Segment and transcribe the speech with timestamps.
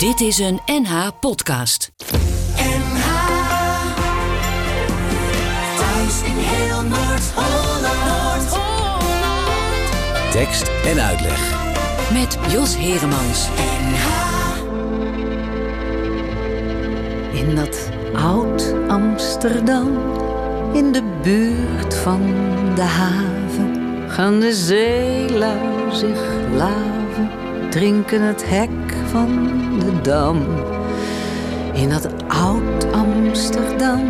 [0.00, 1.92] Dit is een NH podcast.
[2.56, 3.08] NH
[5.76, 8.58] Thuis in heel Noord-Holland.
[10.32, 11.54] Tekst en uitleg.
[12.12, 13.48] Met Jos Heremans.
[13.82, 14.06] NH
[17.32, 19.88] In dat oud Amsterdam,
[20.72, 22.34] in de buurt van
[22.74, 26.20] de haven, gaan de zeelui zich
[26.52, 26.99] laven,
[27.70, 29.48] drinken het hek van
[29.78, 30.38] de dam.
[31.72, 34.00] In dat oud Amsterdam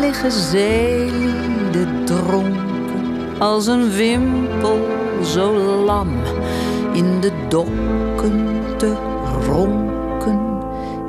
[0.00, 4.86] liggen zeelieden dronken, als een wimpel
[5.22, 5.52] zo
[5.84, 6.08] lam,
[6.92, 8.94] in de dokken te
[9.46, 10.40] ronken.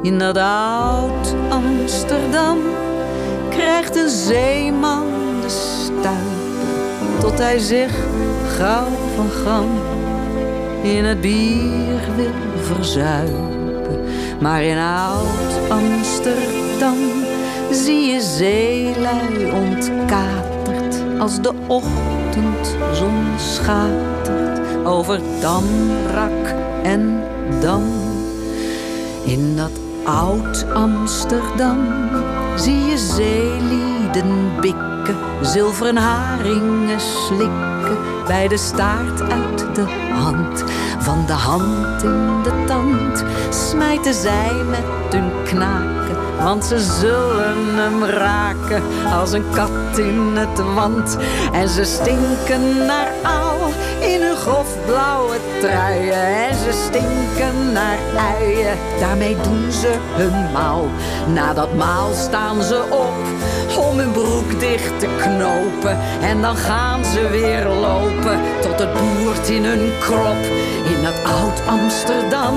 [0.02, 2.58] In dat oud Amsterdam
[3.50, 5.06] krijgt een zeeman
[5.42, 7.92] de stuipen tot hij zich
[8.58, 9.95] gauw van gram
[10.86, 14.00] in het bier wil verzuipen.
[14.42, 16.98] Maar in oud Amsterdam
[17.72, 27.24] zie je zeelui ontkaterd als de ochtendzon schatert over Damrak en
[27.62, 27.84] Dam.
[29.24, 31.78] In dat oud Amsterdam
[32.56, 34.85] zie je zeelieden bikken,
[35.42, 37.98] zilveren haringen slikken,
[38.28, 40.64] bij de staart uit de hand,
[41.00, 48.04] van de hand in de tand, smijten zij met hun knaken, want ze zullen hem
[48.04, 48.84] raken
[49.20, 51.18] als een kat in het wand.
[51.52, 56.48] En ze stinken naar aal in hun grofblauwe truien.
[56.48, 60.88] En ze stinken naar uien, daarmee doen ze hun maal.
[61.34, 63.14] Na dat maal staan ze op
[63.96, 65.98] om hun broek dicht te knopen.
[66.22, 70.42] En dan gaan ze weer lopen tot het boert in hun krop.
[70.94, 72.56] In dat oud Amsterdam,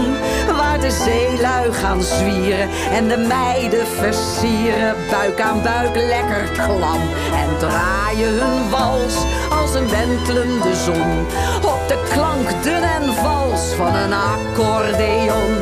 [0.56, 2.68] waar de zeelui gaan zwieren.
[2.92, 7.00] En de meiden versieren, buik aan buik lekker klam.
[7.42, 9.16] En draaien hun wals
[9.50, 11.26] als een wentelende zon.
[11.56, 15.52] Op de klank dun en vals van een accordeon.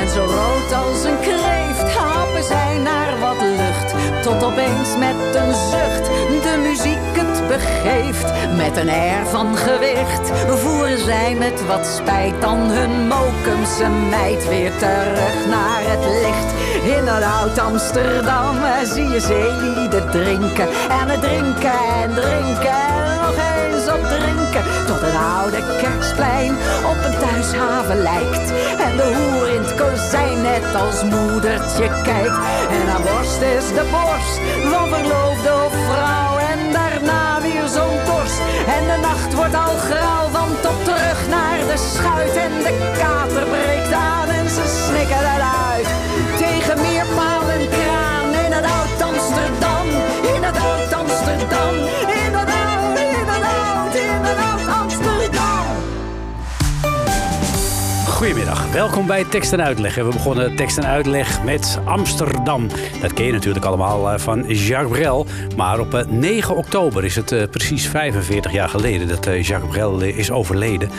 [0.00, 3.11] En zo rood als een kreeft happen zij naar.
[4.22, 6.10] Tot opeens met een zucht
[6.42, 8.56] de muziek het begeeft.
[8.56, 14.76] Met een air van gewicht voeren zij met wat spijt dan hun mokumse meid weer
[14.78, 16.50] terug naar het licht.
[16.96, 20.68] In dat oud Amsterdam zie je zeelieden drinken
[21.00, 24.31] en het drinken en drinken en nog eens op drinken.
[24.86, 26.54] Tot het oude kerksplein
[26.92, 28.48] op een thuishaven lijkt.
[28.86, 32.38] En de hoer in het kozijn net als moedertje kijkt.
[32.76, 34.36] En haar borst is de borst
[34.72, 36.36] van verloofde of vrouw.
[36.52, 38.40] En daarna weer zo'n dorst.
[38.76, 42.36] En de nacht wordt al grauw van top terug naar de schuit.
[42.36, 46.11] En de kater breekt aan en ze snikken eruit.
[58.22, 59.94] Goedemiddag, welkom bij Tekst en Uitleg.
[59.94, 62.68] We begonnen Tekst en Uitleg met Amsterdam.
[63.00, 65.26] Dat ken je natuurlijk allemaal eh, van Jacques Brel.
[65.56, 69.70] Maar op eh, 9 oktober is het eh, precies 45 jaar geleden dat eh, Jacques
[69.70, 70.90] Brel eh, is overleden.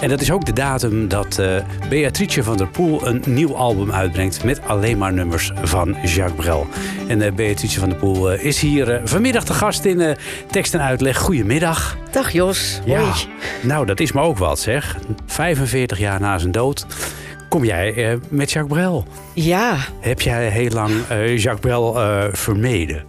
[0.00, 1.56] En dat is ook de datum dat eh,
[1.88, 4.44] Beatrice van der Poel een nieuw album uitbrengt...
[4.44, 6.66] met alleen maar nummers van Jacques Brel.
[7.08, 10.16] En eh, Beatrice van der Poel eh, is hier eh, vanmiddag de gast in eh,
[10.50, 11.18] Tekst en Uitleg.
[11.18, 11.96] Goedemiddag.
[12.12, 12.80] Dag Jos.
[12.84, 13.28] Ja, Hoi.
[13.62, 14.96] nou dat is me ook wat zeg.
[15.26, 16.86] 45 jaar na zijn dood
[17.50, 19.06] kom jij eh, met Jacques Brel.
[19.34, 23.04] Ja, Heb jij heel lang eh, Jacques Brel eh, vermeden?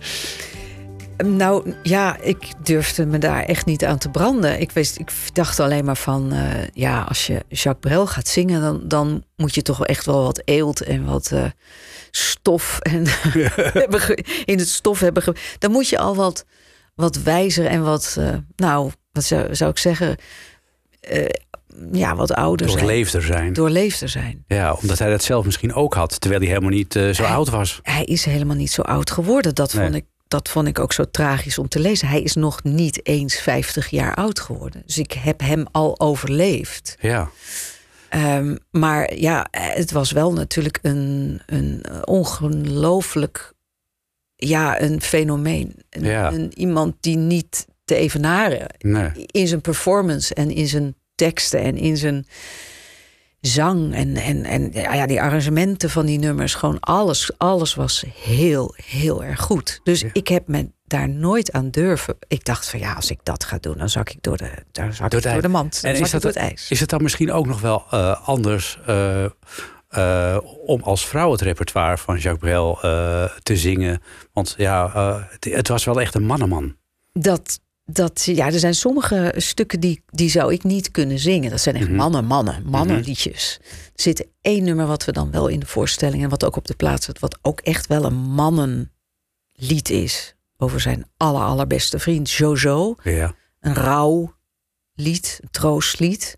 [1.26, 4.60] nou ja, ik durfde me daar echt niet aan te branden.
[4.60, 6.34] Ik, wist, ik dacht alleen maar van,
[6.74, 10.42] ja, als je Jacques Brel gaat zingen, dan, dan moet je toch echt wel wat
[10.46, 11.34] eelt en wat
[12.12, 13.06] stof en
[14.52, 15.24] in het stof hebben.
[15.60, 16.46] dan moet je al wat,
[17.02, 20.16] wat wijzer en wat, eh, nou, wat zou, zou ik zeggen,
[21.00, 21.26] eh,
[21.92, 22.80] ja, wat ouder zijn.
[22.80, 23.54] Doorleefder zijn.
[23.54, 24.44] Doorleefder zijn.
[24.48, 27.32] Ja, omdat hij dat zelf misschien ook had, terwijl hij helemaal niet eh, zo Hij-
[27.34, 27.80] oud was.
[27.84, 29.56] Hij is helemaal niet zo oud geworden.
[29.56, 29.84] Dat, Nee.
[29.84, 32.08] vond ik, dat vond ik ook zo tragisch om te lezen.
[32.08, 34.84] Hij is nog niet eens 50 jaar oud geworden.
[34.86, 36.96] Dus ik heb hem al overleefd.
[37.00, 37.30] Ja,
[38.10, 43.54] Ehm, maar ja, het was wel natuurlijk een, een ongelooflijk...
[44.48, 45.76] Ja, een fenomeen.
[45.90, 46.32] Een, Ja.
[46.32, 49.12] een, iemand die niet te evenaren nee.
[49.16, 52.26] in zijn performance en in zijn teksten en in zijn
[53.42, 58.76] zang en, en, en ja, die arrangementen van die nummers, gewoon alles, alles was heel,
[58.86, 59.80] heel erg goed.
[59.84, 62.18] Dus ik heb me daar nooit aan durven.
[62.28, 64.94] Ik dacht van ja, als ik dat ga doen, dan zak ik door de, dan
[64.94, 65.82] zak Door ik door de mand.
[65.82, 66.70] Dan En is ik dat, door het ijs.
[66.70, 69.26] is het dan misschien ook nog wel eh, anders eh,
[69.92, 74.02] eh, om als vrouw het repertoire van Jacques Brel eh, te zingen?
[74.34, 76.76] Want ja, eh, het, het was wel echt een mannenman.
[77.14, 81.50] Dat, dat, ja, er zijn sommige stukken die, die zou ik niet kunnen zingen.
[81.50, 81.96] Dat zijn echt Mhm.
[81.96, 83.60] mannen, mannen, mannenliedjes.
[83.96, 86.24] Er zit één nummer wat we dan wel in de voorstelling...
[86.24, 90.36] en wat ook op de plaats zit, wat ook echt wel een mannenlied is.
[90.58, 92.96] Over zijn aller, allerbeste vriend Jojo.
[93.04, 93.34] Ja.
[93.60, 94.34] Een rouw
[94.94, 96.38] lied, een troostlied.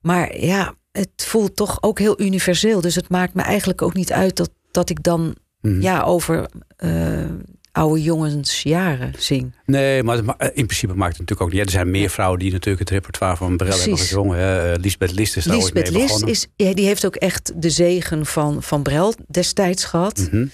[0.00, 2.80] Maar ja, het voelt toch ook heel universeel.
[2.80, 5.80] Dus het maakt me eigenlijk ook niet uit dat, dat ik dan Mhm.
[5.80, 7.24] ja, over eh,
[7.72, 9.54] oude jongensjaren zing.
[9.64, 11.60] Nee, maar ma- in principe maakt het natuurlijk ook niet.
[11.66, 14.06] Er zijn meer vrouwen die natuurlijk het repertoire van Brel hebben Precies.
[14.08, 14.38] gezongen.
[14.38, 14.72] hè.
[14.72, 16.28] Eh, Lisbeth List is daar ooit Lisbeth mee List begonnen.
[16.66, 20.28] is, die heeft ook echt de zegen van, van Brel destijds gehad.
[20.30, 20.46] Mhm.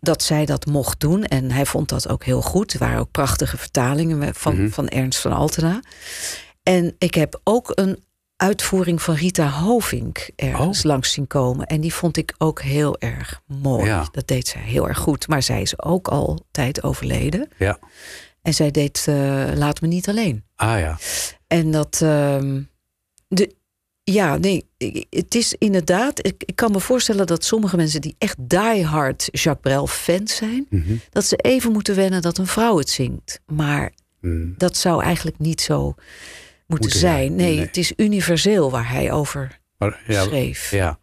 [0.00, 1.24] Dat zij dat mocht doen.
[1.24, 2.72] En hij vond dat ook heel goed.
[2.72, 4.68] Er waren ook prachtige vertalingen van, Mhm.
[4.70, 5.80] van Ernst van Altena.
[6.62, 8.03] En ik heb ook een
[8.36, 10.84] uitvoering van Rita Hovink ergens Oh.
[10.84, 11.66] langs zien komen.
[11.66, 13.86] En die vond ik ook heel erg mooi.
[13.86, 14.08] Ja.
[14.12, 15.28] Dat deed zij heel erg goed.
[15.28, 17.48] Maar zij is ook altijd overleden.
[17.58, 17.78] Ja.
[18.42, 20.44] En zij deed eh, Laat me niet alleen.
[20.56, 20.98] Ah ja.
[21.46, 22.00] En dat.
[22.02, 22.62] ehm,
[23.28, 23.54] de,
[24.04, 24.66] ja, nee,
[25.10, 26.26] het is inderdaad.
[26.26, 30.66] Ik, ik kan me voorstellen dat sommige mensen die echt diehard Jacques Brel fans zijn,
[30.70, 30.94] Mhm.
[31.10, 33.40] dat ze even moeten wennen dat een vrouw het zingt.
[33.46, 34.54] Maar Mm.
[34.56, 35.94] dat zou eigenlijk niet zo
[36.66, 37.34] moeten, Moeten zijn.
[37.34, 37.66] Nee, nee.
[37.66, 40.70] het is universeel waar hij over Maar, ja, schreef.
[40.70, 40.98] Ja.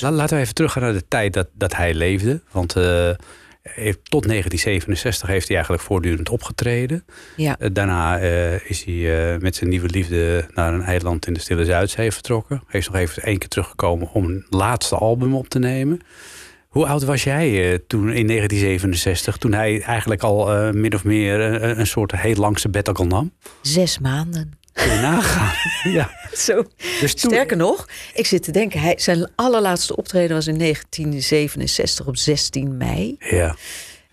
[0.00, 2.40] La- Laten we even teruggaan naar de tijd dat, dat hij leefde.
[2.50, 3.10] Want eh,
[3.62, 7.04] heeft- tot 1967 heeft hij eigenlijk voortdurend opgetreden.
[7.36, 7.56] Ja.
[7.58, 11.40] Eh, daarna eh, is hij eh, met zijn nieuwe liefde naar een eiland in de
[11.40, 12.62] Stille Zuidzee vertrokken.
[12.66, 16.00] Hij is nog even één keer teruggekomen om een laatste album op te nemen.
[16.68, 21.04] Hoe oud was jij eh, toen in 1967, toen hij eigenlijk al eh, min of
[21.04, 23.32] meer eh, een soort heel lang sabbatical nam?
[23.62, 24.58] Zes maanden.
[24.76, 25.52] Kun je nagaan?
[25.98, 26.10] ja.
[26.32, 26.64] Zo.
[27.00, 32.06] Dus toen, Sterker nog, ik zit te denken, hij, zijn allerlaatste optreden was in 1967
[32.06, 33.16] op 16 mei.
[33.18, 33.56] Ja,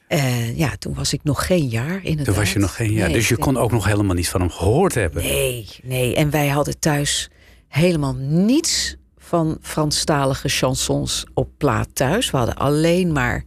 [0.07, 2.25] En ja, toen was ik nog geen jaar inderdaad.
[2.25, 3.07] toen was je nog geen jaar.
[3.07, 5.23] Nee, dus je kon ook nog helemaal niet van hem gehoord hebben.
[5.23, 6.15] Nee, nee.
[6.15, 7.29] En wij hadden thuis
[7.67, 12.31] helemaal niets van Franstalige chansons op plaat thuis.
[12.31, 13.43] We hadden alleen maar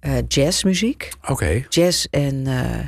[0.00, 1.08] eh, jazzmuziek.
[1.28, 2.86] Oké, Jazz en eh,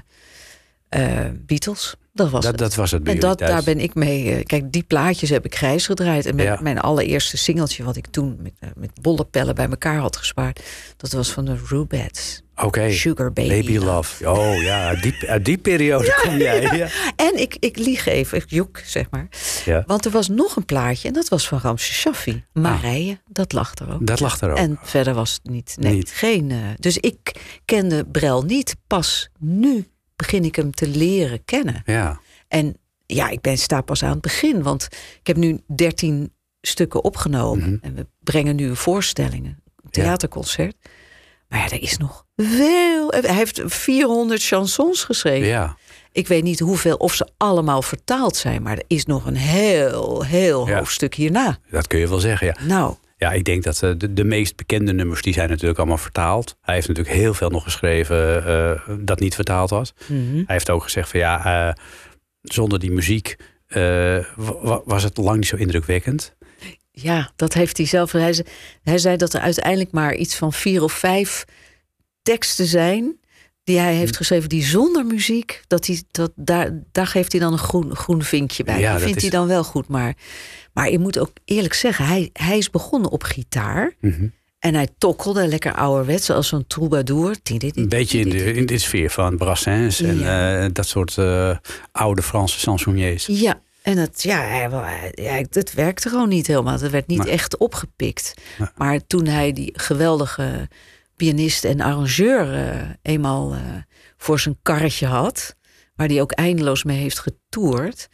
[0.88, 1.94] eh, Beatles.
[2.12, 2.60] Dat was dat, het.
[2.60, 3.50] dat was het En dat, thuis.
[3.50, 4.34] daar ben ik mee.
[4.34, 6.26] eh, kijk, die plaatjes heb ik grijs gedraaid.
[6.26, 6.58] En mijn, Ja.
[6.62, 10.60] mijn allereerste singeltje, wat ik toen met, eh, met bollepellen bij elkaar had gespaard,
[10.96, 12.42] dat was van de Rubettes.
[12.56, 14.28] Oké, Sugar Baby, Baby Love.
[14.30, 16.60] Oh ja, uit die, uit die periode kom jij.
[16.76, 16.88] Ja.
[17.16, 19.28] En ik, ik lieg even, ik joek zeg maar.
[19.64, 19.82] Ja.
[19.86, 22.44] Want er was nog een plaatje en dat was van Ramse Shaffi.
[22.52, 24.06] Marije, dat lag er ook.
[24.06, 24.56] Dat lag er ook.
[24.56, 25.76] En verder was het niet.
[25.80, 26.10] Nee, Niet.
[26.10, 26.52] geen.
[26.78, 27.32] dus ik
[27.64, 28.76] kende Brel niet.
[28.86, 29.86] Pas nu
[30.18, 31.82] begin ik hem te leren kennen.
[31.84, 32.76] Ja, En
[33.06, 34.62] ja, ik ben sta pas aan het begin.
[34.62, 34.88] Want
[35.20, 37.64] ik heb nu 13 stukken opgenomen.
[37.72, 37.76] Mhm.
[37.84, 39.62] En we brengen nu voorstellingen.
[39.84, 40.76] Een theaterconcert.
[41.48, 43.08] Maar ja, er is nog veel.
[43.08, 45.48] Hij heeft 400 chansons geschreven.
[45.48, 45.76] ja.
[46.12, 48.62] Ik weet niet hoeveel, of ze allemaal vertaald zijn.
[48.62, 50.78] Maar er is nog een heel, heel Ja.
[50.78, 51.58] hoofdstuk hierna.
[51.70, 52.56] dat kun je wel zeggen, ja.
[52.66, 55.98] Nou, Ja, ik denk dat eh, de, de meest bekende nummers, die zijn natuurlijk allemaal
[55.98, 56.56] vertaald.
[56.60, 59.92] Hij heeft natuurlijk heel veel nog geschreven eh, dat niet vertaald was.
[60.08, 60.34] mhm.
[60.36, 61.74] Hij heeft ook gezegd van ja, eh,
[62.42, 63.36] zonder die muziek
[63.68, 64.24] wa-
[64.62, 66.36] wa- was het lang niet zo indrukwekkend.
[66.90, 68.12] ja, dat heeft hij zelf.
[68.12, 68.44] Hij, ze-
[68.82, 71.44] hij zei dat er uiteindelijk maar iets van vier of vijf
[72.22, 73.16] teksten zijn.
[73.64, 73.98] die hij Hm.
[73.98, 75.62] heeft geschreven, die zonder muziek.
[75.66, 78.80] Dat hij, dat, daar, daar geeft hij dan een groen, groen vinkje bij.
[78.80, 79.88] Ja, vindt is- hij dan wel goed.
[79.88, 80.14] Maar,
[80.78, 83.92] maar je moet ook eerlijk zeggen, hij, hij is begonnen op gitaar.
[84.00, 84.26] Mhm.
[84.58, 87.36] En hij tokkelde lekker ouderwets, als zo'n troubadour.
[87.42, 90.62] Een beetje in de, in de sfeer van Brassens en Ja.
[90.64, 91.56] eh, dat soort eh,
[91.92, 93.26] oude Franse chansonniers.
[93.26, 96.72] Ja, en het, ja, hij, hij- ja, het werkte gewoon niet helemaal.
[96.80, 97.32] Het werd niet Nee.
[97.32, 98.34] echt opgepikt.
[98.58, 98.68] Nee.
[98.76, 100.68] Maar toen hij die geweldige
[101.16, 103.56] pianist en arrangeur eh, eenmaal
[104.16, 105.54] voor zijn karretje had,
[105.96, 108.08] waar hij ook eindeloos mee heeft getoerd.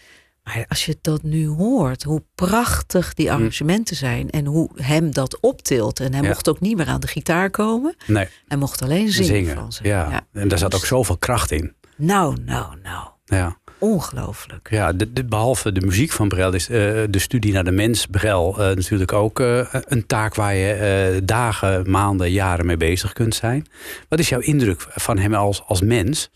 [0.44, 5.40] Maar als je dat nu hoort, hoe prachtig die arrangementen zijn en hoe hem dat
[5.40, 6.00] optilt.
[6.00, 6.28] En hij Ja.
[6.28, 7.94] mocht ook niet meer aan de gitaar komen.
[8.06, 9.54] Nee, Hij mocht alleen zingen, zingen.
[9.54, 9.84] van ze.
[9.84, 10.26] Ja.
[10.32, 11.74] en daar zat ook zoveel kracht in.
[11.96, 13.08] Nou, nou, nou.
[13.24, 13.56] Ja.
[13.78, 14.68] Ongelooflijk.
[14.70, 16.78] Ja, de, de- behalve de muziek van Brel is eh,
[17.10, 21.90] de studie naar de mens Brel eh, natuurlijk ook eh, een taak waar je dagen,
[21.90, 23.66] maanden, jaren mee bezig kunt zijn.
[24.08, 26.30] Wat is jouw indruk van hem als, als mens,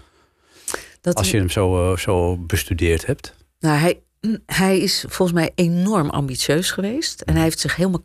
[1.00, 3.36] Dat als je hem zo, zo bestudeerd hebt?
[3.60, 4.02] Nou, hij,
[4.46, 7.20] hij is volgens mij enorm ambitieus geweest.
[7.20, 8.02] En hij heeft zich helemaal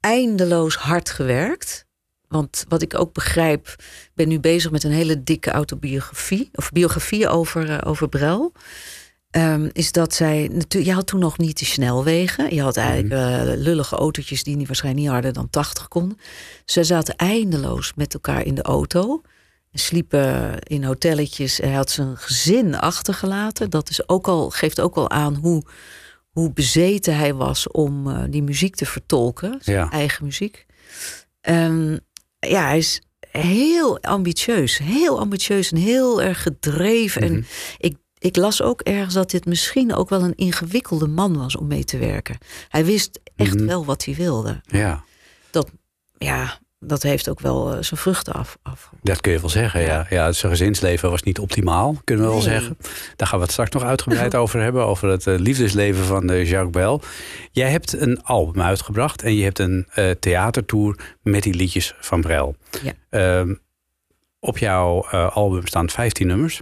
[0.00, 1.86] eindeloos hard gewerkt.
[2.28, 6.48] Want wat ik ook begrijp, ik ben nu bezig met een hele dikke autobiografie.
[6.52, 8.52] Of biografie over, eh, over Brel.
[9.30, 10.50] ehm, is dat zij.
[10.68, 12.54] Je had toen nog niet de snelwegen.
[12.54, 13.48] Je had eigenlijk Mhm.
[13.50, 16.18] eh, lullige autootjes die niet, waarschijnlijk niet harder dan 80 konden.
[16.64, 19.22] Ze zaten eindeloos met elkaar in de auto.
[19.72, 21.56] En sliepen in hotelletjes.
[21.56, 23.70] Hij had zijn gezin achtergelaten.
[23.70, 25.62] Dat is ook al, geeft ook al aan hoe,
[26.30, 29.58] hoe bezeten hij was om eh, die muziek te vertolken.
[29.60, 29.90] Zijn Ja.
[29.90, 30.66] eigen muziek.
[31.40, 31.96] Ehm,
[32.38, 34.78] ja, hij is heel ambitieus.
[34.78, 37.22] Heel ambitieus en heel erg gedreven.
[37.24, 37.32] Mhm.
[37.34, 37.46] En
[37.78, 41.66] ik, ik las ook ergens dat dit misschien ook wel een ingewikkelde man was om
[41.66, 42.38] mee te werken.
[42.68, 43.66] Hij wist echt Mhm.
[43.66, 44.60] wel wat hij wilde.
[44.66, 45.04] Ja,
[45.50, 45.70] Dat,
[46.18, 48.58] ja, dat heeft ook wel eh, zijn vruchten af.
[48.62, 48.90] af.
[49.02, 49.80] dat kun je wel zeggen.
[49.80, 50.06] Ja.
[50.10, 52.76] Ja, zijn gezinsleven was niet optimaal, kunnen we wel zeggen.
[53.16, 54.84] Daar gaan we het straks nog uitgebreid over hebben.
[54.86, 57.02] Over het eh, liefdesleven van eh, Jacques Brel.
[57.52, 59.86] Jij hebt een album uitgebracht en je hebt een
[60.20, 62.56] theatertour met die liedjes van Brel.
[62.82, 62.92] Ja.
[63.10, 63.54] Ehm,
[64.40, 66.60] op jouw album staan 15 nummers.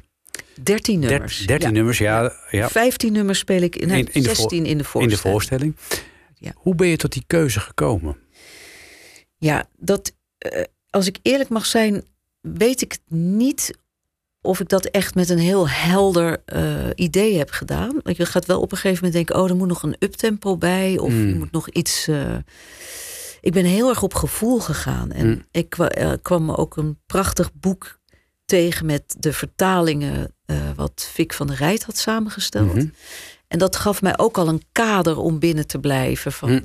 [0.62, 1.38] 13 Der- nummers.
[1.46, 1.74] 13 Ja.
[1.74, 2.32] nummers, ja.
[2.50, 2.68] ja.
[2.68, 3.86] 15 nummers speel ik.
[3.86, 5.22] Nee, In- in de voor- 16 in de In voorstelling.
[5.22, 5.76] de voorstelling.
[6.34, 6.52] Ja.
[6.56, 8.16] Hoe ben je tot die keuze gekomen?
[9.46, 12.04] Ja, dat, eh, als ik eerlijk mag zijn,
[12.40, 13.78] weet ik niet
[14.40, 18.00] of ik dat echt met een heel helder eh, idee heb gedaan.
[18.02, 20.56] Want Je gaat wel op een gegeven moment denken, oh, er moet nog een uptempo
[20.56, 20.98] bij.
[20.98, 21.30] Of Mm.
[21.30, 22.08] er moet nog iets...
[22.08, 22.36] eh,
[23.40, 25.12] ik ben heel erg op gevoel gegaan.
[25.12, 25.44] En Mm.
[25.50, 27.98] ik kwa- kwam me ook een prachtig boek
[28.44, 30.34] tegen met de vertalingen...
[30.76, 32.74] wat Vic van der Rijt had samengesteld.
[32.74, 32.86] Mhm.
[33.48, 36.32] En dat gaf mij ook al een kader om binnen te blijven.
[36.32, 36.64] Van,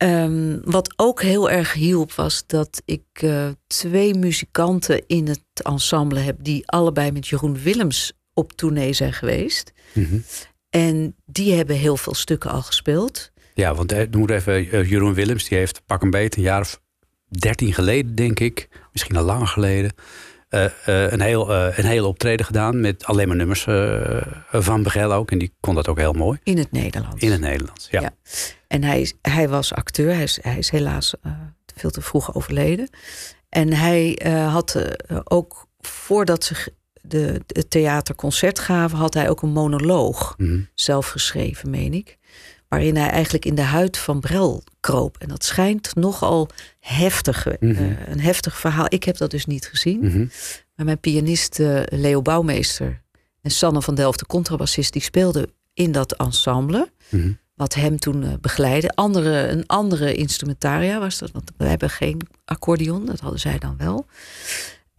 [0.00, 0.06] Hm.
[0.06, 5.42] eh, ehm, wat ook heel erg hielp was dat ik eh, twee muzikanten in het
[5.62, 6.36] ensemble heb...
[6.40, 9.72] die allebei met Jeroen Willems op tournee zijn geweest.
[9.92, 10.18] Mhm.
[10.70, 13.30] En die hebben heel veel stukken al gespeeld.
[13.54, 16.60] Ja, want er moet even, eh, Jeroen Willems, die heeft pak een beet een jaar
[16.60, 16.80] of
[17.28, 19.92] dertien geleden, denk ik, misschien al langer geleden,
[20.50, 23.62] eh, eh, een, heel, eh, een hele optreden gedaan met alleen maar nummers
[24.50, 25.30] van Brel ook.
[25.30, 27.22] En die kon dat ook heel mooi In het Nederlands.
[27.22, 27.88] in het Nederlands.
[27.90, 28.00] Ja.
[28.00, 28.10] Ja.
[28.68, 30.14] En hij, hij was acteur.
[30.14, 31.14] Hij is, hij is helaas
[31.76, 32.88] veel te vroeg overleden.
[33.48, 34.18] En hij
[34.50, 34.84] had
[35.24, 40.60] ook voordat ze de, het theaterconcert gaven, had hij ook een monoloog Mhm.
[40.74, 42.18] zelf geschreven, meen ik.
[42.70, 45.16] Waarin hij eigenlijk in de huid van Brel kroop.
[45.18, 46.48] En dat schijnt nogal
[46.80, 47.92] heftig, eh, Mhm.
[48.06, 48.86] een heftig verhaal.
[48.88, 49.98] Ik heb dat dus niet gezien.
[50.00, 50.26] Mhm.
[50.74, 53.02] Maar mijn pianist eh, Leo Bouwmeester
[53.42, 56.90] en Sanne van Delft, de contrabassist, die speelden in dat ensemble.
[57.08, 57.32] Mhm.
[57.54, 58.90] Wat hem toen eh, begeleidde.
[58.94, 63.76] Andere, een andere instrumentaria was dat, want we hebben geen accordeon, dat hadden zij dan
[63.78, 64.06] wel.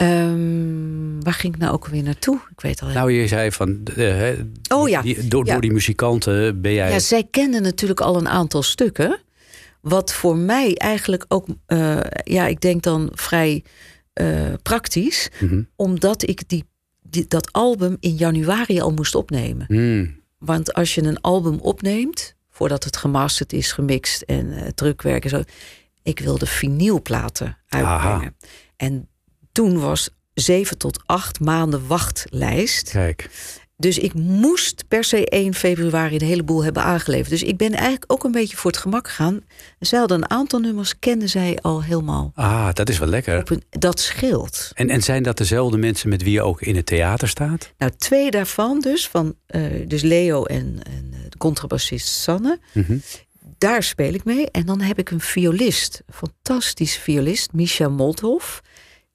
[0.02, 2.40] Ehm, waar ging ik nou ook weer naartoe?
[2.52, 2.88] Ik weet al.
[2.88, 4.30] Nou, je zei van, eh,
[4.70, 5.02] oh ja.
[5.02, 5.52] die- door, ja.
[5.52, 6.92] door die muzikanten ben jij...
[6.92, 9.20] Ja, zij kenden natuurlijk al een aantal stukken.
[9.82, 13.64] Wat voor mij eigenlijk ook, eh, ja, ik denk dan vrij
[14.14, 15.30] eh, praktisch.
[15.40, 15.64] Mhm.
[15.76, 16.64] Omdat ik die,
[17.02, 19.66] die, dat album in januari al moest opnemen.
[19.68, 20.20] Mm.
[20.38, 25.42] Want als je een album opneemt, voordat het gemasterd is, gemixt en drukwerk en zo.
[26.04, 28.36] Ik wilde vinylplaten uitbrengen.
[28.76, 29.10] En
[29.52, 32.90] toen was zeven tot acht maanden wachtlijst.
[32.90, 33.30] Kijk,
[33.76, 37.30] Dus ik moest per se 1 februari een heleboel hebben aangeleverd.
[37.30, 39.42] Dus ik ben eigenlijk ook een beetje voor het gemak gegaan.
[39.80, 42.32] Zij hadden een aantal nummers, kenden zij al helemaal.
[42.36, 43.52] ah, dat is wel lekker.
[43.52, 44.72] Een, dat scheelt.
[44.74, 47.74] En, en zijn dat dezelfde mensen met wie je ook in het theater staat?
[47.78, 52.60] Nou, twee daarvan dus, van eh, dus Leo en, en eh, de contrabassist Sanne.
[52.74, 52.98] Mhm.
[53.58, 54.52] Daar speel ik mee.
[54.52, 58.62] En dan heb ik een violist, een fantastische violist, Misha Moldhoff.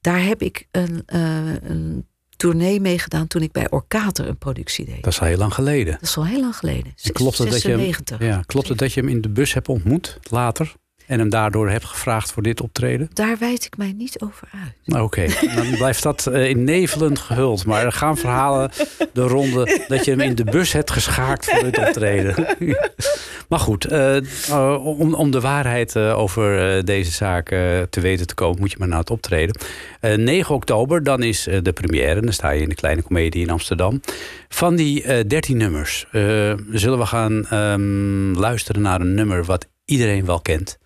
[0.06, 4.84] Daar heb ik een, eh, een tournee mee gedaan toen ik bij Orkater een productie
[4.84, 5.02] deed.
[5.02, 5.92] Dat is al heel lang geleden.
[5.92, 6.92] Dat is al heel lang geleden.
[7.02, 8.20] En klopt het dat je hem, 96.
[8.20, 10.74] ja, klopt het dat je hem in de bus hebt ontmoet later?
[11.06, 13.08] En hem daardoor hebt gevraagd voor dit optreden?
[13.12, 14.72] Daar wijd ik mij niet over uit.
[14.84, 17.66] Nou, Oké, dan blijft dat eh, in nevelen gehuld.
[17.66, 18.70] Maar er gaan verhalen
[19.12, 22.46] de ronde dat je hem in de bus hebt geschaakt voor dit optreden.
[23.48, 24.16] maar goed, eh,
[24.50, 27.48] eh, om, om de waarheid over deze zaak
[27.90, 29.58] te weten te komen, moet je maar naar het optreden.
[30.00, 32.20] Eh 9 oktober, dan is de première.
[32.20, 34.00] Dan sta je in de Kleine Comedie in Amsterdam.
[34.48, 36.06] Van die eh 13 nummers
[36.70, 40.78] zullen we gaan ehm, luisteren naar een nummer wat iedereen wel kent.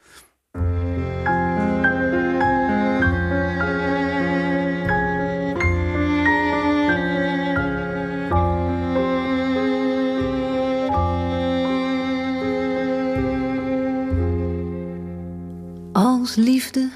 [15.92, 16.88] Als liefde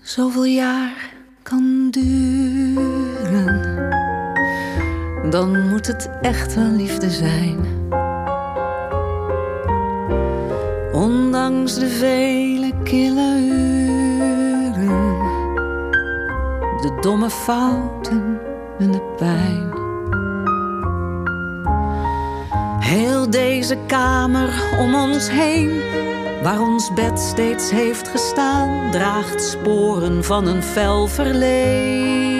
[0.00, 3.60] zoveel jaar kan duren,
[5.30, 7.79] dan moet het echt wel liefde zijn.
[11.50, 15.18] Ondanks de vele kille uren,
[16.80, 18.40] de domme fouten
[18.78, 19.72] en de pijn.
[22.80, 25.80] Heel deze kamer om ons heen,
[26.42, 32.30] waar ons bed steeds heeft gestaan, draagt sporen van een fel verleden.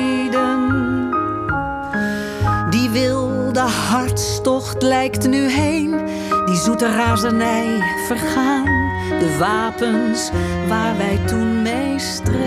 [2.70, 6.06] Die wilde hartstocht lijkt nu heen,
[6.46, 8.79] die zoete razernij vergaan.
[9.20, 10.30] De wapens
[10.68, 12.40] waar wij toen mee streden.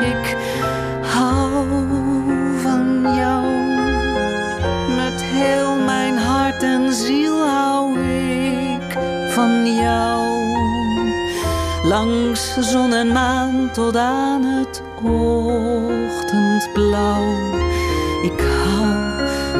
[0.00, 0.36] Ik
[1.02, 1.66] hou
[2.62, 3.44] van jou.
[4.96, 10.22] Met heel mijn hart en ziel hou ik van jou.
[11.82, 16.02] Langs zon en maan tot aan het ochtendblauw.
[18.22, 18.86] Ik hou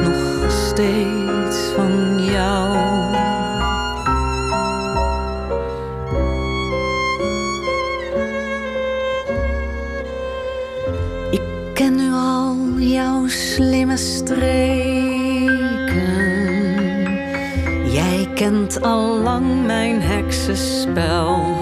[0.02, 1.23] nog steeds
[13.28, 15.22] slimme streken.
[17.92, 21.56] Jij kent al lang mijn heksenspel.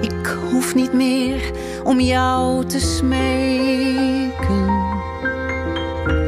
[0.00, 1.50] Ik hoef niet meer
[1.84, 4.74] om jou te smeken.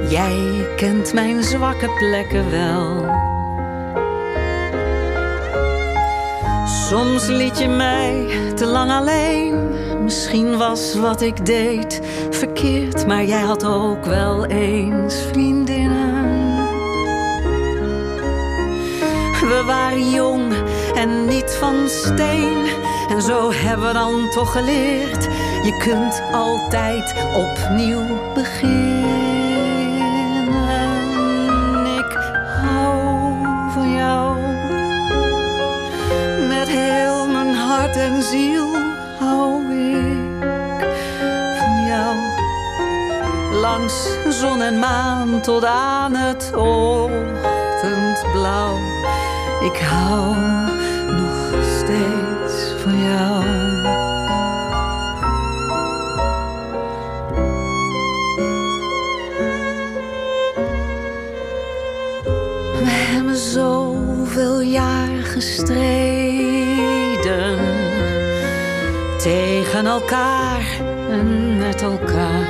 [0.08, 3.16] Jij kent mijn zwakke plekken wel.
[6.88, 9.68] Soms liet je mij te lang alleen.
[10.02, 12.00] Misschien was wat ik deed
[13.06, 16.26] maar jij had ook wel eens vriendinnen.
[19.40, 20.52] We waren jong
[20.94, 22.66] en niet van steen.
[23.08, 25.24] En zo hebben we dan toch geleerd.
[25.64, 29.17] Je kunt altijd opnieuw beginnen.
[44.38, 48.76] Zon en maan tot aan het ochtendblauw.
[49.60, 50.36] Ik hou
[51.16, 53.44] nog steeds van jou.
[62.72, 67.58] We hebben zoveel jaar gestreden
[69.16, 70.62] tegen elkaar
[71.10, 72.47] en met elkaar.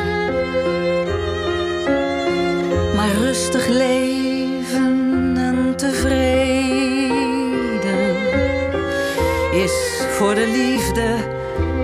[10.19, 11.15] Voor de liefde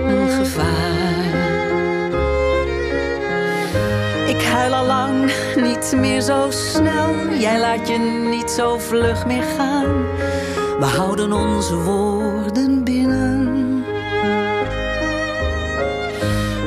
[0.07, 1.23] een gevaar.
[4.27, 7.15] Ik huil al lang niet meer zo snel.
[7.39, 7.97] Jij laat je
[8.29, 10.05] niet zo vlug meer gaan.
[10.79, 13.83] We houden onze woorden binnen.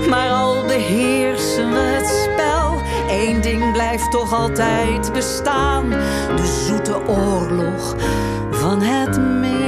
[0.09, 2.81] Maar al beheersen we het spel.
[3.11, 5.88] Eén ding blijft toch altijd bestaan:
[6.37, 7.96] de zoete oorlog
[8.50, 9.67] van het minnen.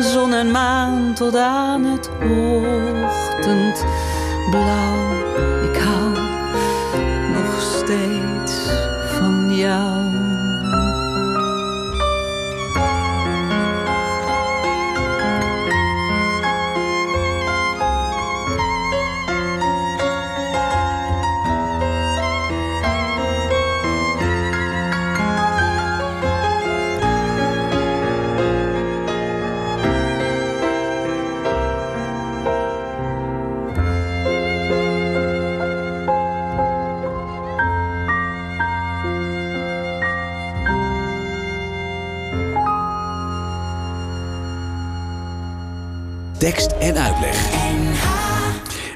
[0.00, 4.91] Zon en maan tot aan het ochtendblauw.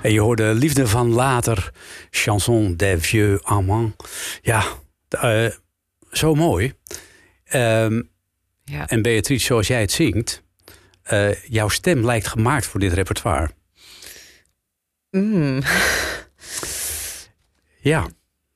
[0.07, 1.73] En je hoorde Liefde van Later,
[2.11, 3.95] Chanson des Vieux Amants.
[4.43, 4.65] Ja,
[5.09, 5.47] eh,
[6.11, 6.73] zo mooi.
[7.45, 8.03] Ehm,
[8.65, 8.89] Ja.
[8.89, 10.43] En Beatrice, zoals jij het zingt,
[11.03, 13.51] eh, jouw stem lijkt gemaakt voor dit repertoire.
[15.11, 15.61] Mm.
[17.81, 18.09] Ja,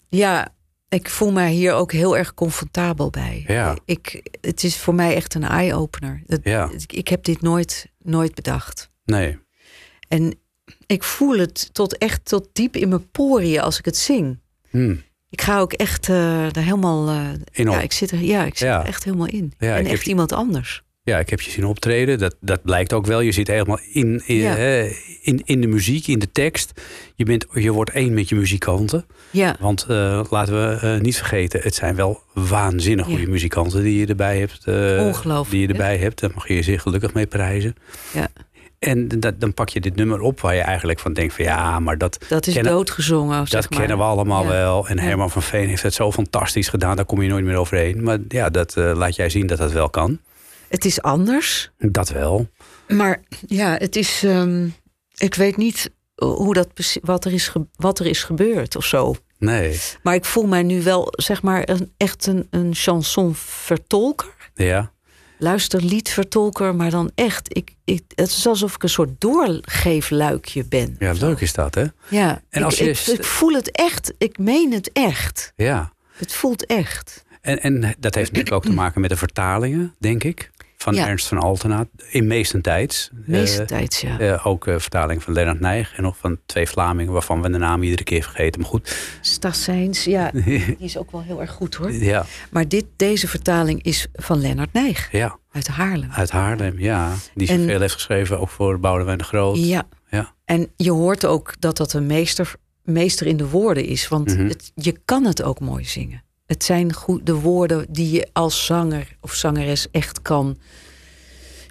[0.08, 0.54] Ja,
[0.88, 3.44] ik voel mij hier ook heel erg comfortabel bij.
[3.46, 3.76] Ja.
[3.84, 6.22] Ik, het is voor mij echt een eye-opener.
[6.42, 6.70] Ja.
[6.72, 8.88] Ik, ik heb dit nooit, nooit bedacht.
[9.04, 9.38] nee.
[10.08, 10.38] En
[10.86, 14.38] ik voel het tot echt tot diep in mijn poriën als ik het zing.
[14.70, 14.94] Hm.
[15.30, 16.16] Ik ga ook echt eh
[16.50, 17.08] daar helemaal.
[17.08, 17.74] eh, In op.
[17.74, 18.80] ja, ik zit er, ja, ik zit Ja.
[18.80, 19.52] er echt helemaal in.
[19.58, 20.82] Ja, en echt je- iemand anders.
[21.02, 22.18] Ja, ik heb je zien optreden.
[22.18, 23.20] Dat, dat blijkt ook wel.
[23.20, 24.56] Je zit helemaal in, in, Ja.
[25.22, 26.80] in, in de muziek, in de tekst.
[27.14, 29.06] Je, bent, je wordt één met je muzikanten.
[29.30, 34.06] Ja, Want eh, laten we niet vergeten, het zijn wel waanzinnig goede muzikanten die je
[34.06, 34.66] erbij hebt.
[35.06, 35.72] Ongelooflijk, Die je hè?
[35.72, 36.20] erbij hebt.
[36.20, 37.74] Daar mag je je zeer gelukkig mee prijzen.
[38.14, 38.28] ja.
[38.80, 41.78] En dat, dan pak je dit nummer op waar je eigenlijk van denkt van ja,
[41.80, 43.38] maar dat, dat is kennen, doodgezongen.
[43.38, 43.78] dat zeg maar.
[43.78, 44.48] kennen we allemaal Ja.
[44.48, 44.88] wel.
[44.88, 44.98] En.
[44.98, 48.02] Herman van Veen heeft het zo fantastisch gedaan, daar kom je nooit meer overheen.
[48.02, 50.20] Maar ja, dat eh, laat jij zien dat dat wel kan.
[50.68, 51.70] Het is anders.
[51.78, 52.48] Dat wel.
[52.88, 54.22] Maar ja, het is.
[54.24, 54.68] ehm,
[55.16, 56.68] ik weet niet hoe dat,
[57.02, 59.14] wat, er is wat er is gebeurd of zo.
[59.38, 59.80] Nee.
[60.02, 64.34] Maar ik voel mij nu wel, zeg maar, een, echt een, een chanson-vertolker.
[64.54, 64.92] Ja.
[65.40, 67.56] Luisterliedvertolker, maar dan echt.
[67.56, 70.96] Ik, ik, het is alsof ik een soort doorgeefluikje ben.
[70.98, 71.84] ja, leuk is dat, hè?
[72.08, 74.12] Ja, En als ik, je ik, st- ik voel het echt.
[74.18, 75.52] Ik meen het echt.
[75.56, 75.92] Ja.
[76.12, 77.24] Het voelt echt.
[77.40, 80.50] En, en dat heeft natuurlijk ook te maken met de vertalingen, denk ik.
[80.82, 81.06] Van Ja.
[81.08, 81.84] Ernst van Altena.
[82.10, 83.10] In meestentijds.
[83.26, 84.18] Meestentijds, ja.
[84.18, 85.96] Eh, ook eh, vertaling van Lennart Nijg.
[85.96, 88.60] En nog van twee Vlamingen waarvan we de naam iedere keer vergeten.
[88.60, 91.92] Maar goed, Stassijns, ja, die is ook wel heel erg goed hoor.
[91.92, 95.38] ja, Maar dit, deze vertaling is van Lennart Nijg ja.
[95.52, 96.10] uit Haarlem.
[96.12, 97.12] Uit Haarlem, ja.
[97.34, 99.56] Die En- zoveel heeft geschreven, ook voor Boudewijn de Groot.
[99.58, 100.32] Ja, Ja.
[100.44, 104.08] en je hoort ook dat dat een meester, meester in de woorden is.
[104.08, 104.46] Want Mhm.
[104.48, 106.22] het, je kan het ook mooi zingen.
[106.50, 110.56] Het zijn goed, de woorden die je als zanger of zangeres echt kan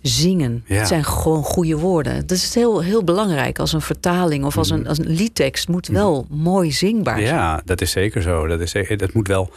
[0.02, 0.64] zingen.
[0.68, 0.76] Ja.
[0.78, 2.28] Het zijn gewoon goede woorden.
[2.28, 5.88] Dat is heel, heel belangrijk als een vertaling of als een, als een liedtekst moet
[5.88, 7.36] wel mooi zingbaar zijn.
[7.36, 8.48] Ja, dat is zeker zo.
[8.48, 9.52] Dat, is, zeker- dat moet wel,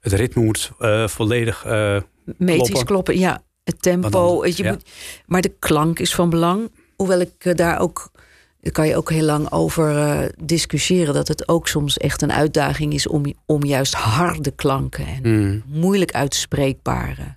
[0.00, 2.86] het ritme moet eh, volledig eh, Metrisch kloppen.
[2.86, 3.18] kloppen.
[3.18, 3.42] ja.
[3.64, 4.08] Het tempo.
[4.40, 4.70] Dan- je ja.
[4.70, 4.82] moet,
[5.26, 6.70] maar de klank is van belang.
[6.96, 8.10] Hoewel ik eh, daar ook.
[8.60, 11.14] Daar kan je ook heel lang over eh, discussiëren.
[11.14, 15.62] Dat het ook soms echt een uitdaging is om, om juist harde klanken en mm,
[15.66, 17.36] moeilijk uitspreekbare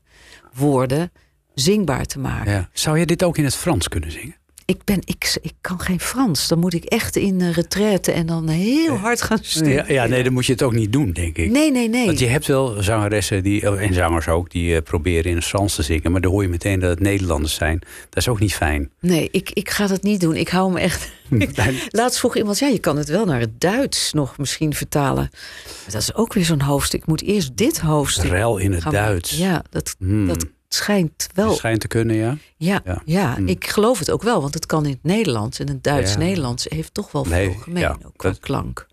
[0.53, 1.11] woorden
[1.53, 2.51] zingbaar te maken.
[2.51, 2.69] ja.
[2.73, 4.35] Zou je dit ook in het Frans kunnen zingen?
[4.71, 6.47] Ik, ben, ik, ik kan geen Frans.
[6.47, 9.85] Dan moet ik echt in uh, retraite en dan heel hard gaan studeren.
[9.87, 11.51] Ja, ja, nee, dan moet je het ook niet doen, denk ik.
[11.51, 12.05] Nee, nee, nee.
[12.05, 15.75] Want je hebt wel zangeressen die, en zangers ook, die eh, proberen in het Frans
[15.75, 16.11] te zingen.
[16.11, 17.79] Maar dan hoor je meteen dat het Nederlanders zijn.
[17.79, 18.89] Dat is ook niet fijn.
[18.99, 20.35] Nee, ik, ik ga dat niet doen.
[20.35, 21.11] Ik hou me echt.
[21.89, 25.29] Laatst vroeg iemand, ja, je kan het wel naar het Duits nog misschien vertalen.
[25.65, 26.99] Maar dat is ook weer zo'n hoofdstuk.
[26.99, 28.29] Ik moet eerst dit hoofdstuk.
[28.29, 29.37] Rel in het Duits.
[29.37, 30.27] Ja, dat, Hmm.
[30.27, 31.47] dat schijnt wel.
[31.47, 32.37] Dat schijnt te kunnen, ja.
[32.57, 33.01] Ja, Ja.
[33.05, 33.33] ja.
[33.35, 33.47] Hmm.
[33.47, 35.59] ik geloof het ook wel, want het kan in het Nederlands.
[35.59, 38.87] En het Duits-Nederlands heeft toch wel Nee, veel gemeen, ja, ook qua klank.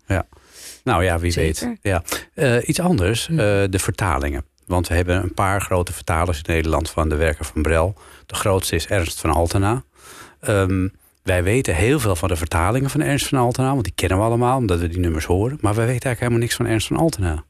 [0.83, 1.67] Nou ja, wie Zeker.
[1.67, 1.77] weet.
[1.81, 2.03] Ja.
[2.33, 3.31] Eh, iets anders, Hm.
[3.31, 3.37] eh,
[3.69, 4.45] de vertalingen.
[4.65, 7.93] Want we hebben een paar grote vertalers in Nederland van de werken van Brel.
[8.25, 9.83] De grootste is Ernst van Altena.
[10.39, 10.87] Ehm,
[11.23, 13.71] wij weten heel veel van de vertalingen van Ernst van Altena.
[13.71, 15.57] Want die kennen we allemaal, omdat we die nummers horen.
[15.61, 17.43] Maar wij weten eigenlijk helemaal niks van Ernst van Altena.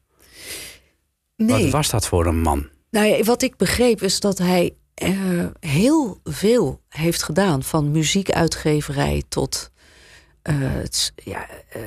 [1.36, 2.68] Nee, Wat was dat voor een man?
[2.90, 7.62] Nou ja, wat ik begreep is dat hij eh, heel veel heeft gedaan.
[7.62, 9.70] Van muziekuitgeverij tot...
[10.42, 11.80] eh, het, ja, eh,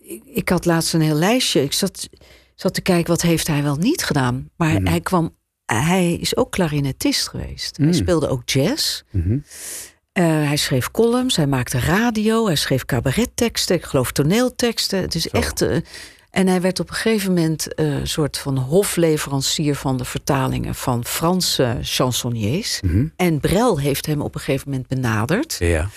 [0.00, 1.62] ik, ik had laatst een heel lijstje.
[1.62, 2.08] Ik zat,
[2.54, 4.50] zat te kijken, wat heeft hij wel niet gedaan?
[4.56, 4.86] Maar Mhm.
[4.86, 5.34] hij kwam...
[5.72, 7.76] Hij is ook klarinetist geweest.
[7.76, 7.92] Hij Mm.
[7.92, 9.02] speelde ook jazz.
[9.10, 9.38] Mhm.
[10.12, 15.00] Hij schreef columns, hij maakte radio, hij schreef cabaretteksten, ik geloof toneelteksten.
[15.00, 15.36] Het is Zo.
[15.36, 15.64] echt.
[16.36, 20.04] Eh, en hij werd op een gegeven moment eh, een soort van hofleverancier van de
[20.04, 22.80] vertalingen van Franse chansonniers.
[22.80, 23.06] Mhm.
[23.16, 25.88] En Brel heeft hem op een gegeven moment benaderd Ja.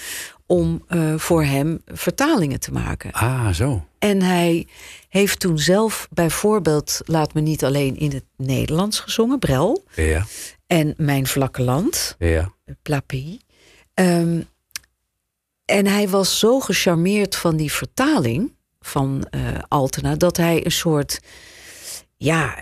[0.46, 3.12] om eh, voor hem vertalingen te maken.
[3.12, 3.86] Ah, zo.
[4.00, 4.68] En hij
[5.10, 9.84] heeft toen zelf bijvoorbeeld Laat me niet alleen in het Nederlands gezongen, Brel.
[9.96, 10.26] Ja.
[10.68, 12.16] En Mijn vlakke land.
[12.20, 12.54] Ja.
[12.82, 13.38] Plappy.
[13.94, 14.42] Ehm,
[15.66, 18.52] en hij was zo gecharmeerd van die vertaling
[18.90, 21.20] van eh, Altena dat hij een soort.
[22.18, 22.56] Ja,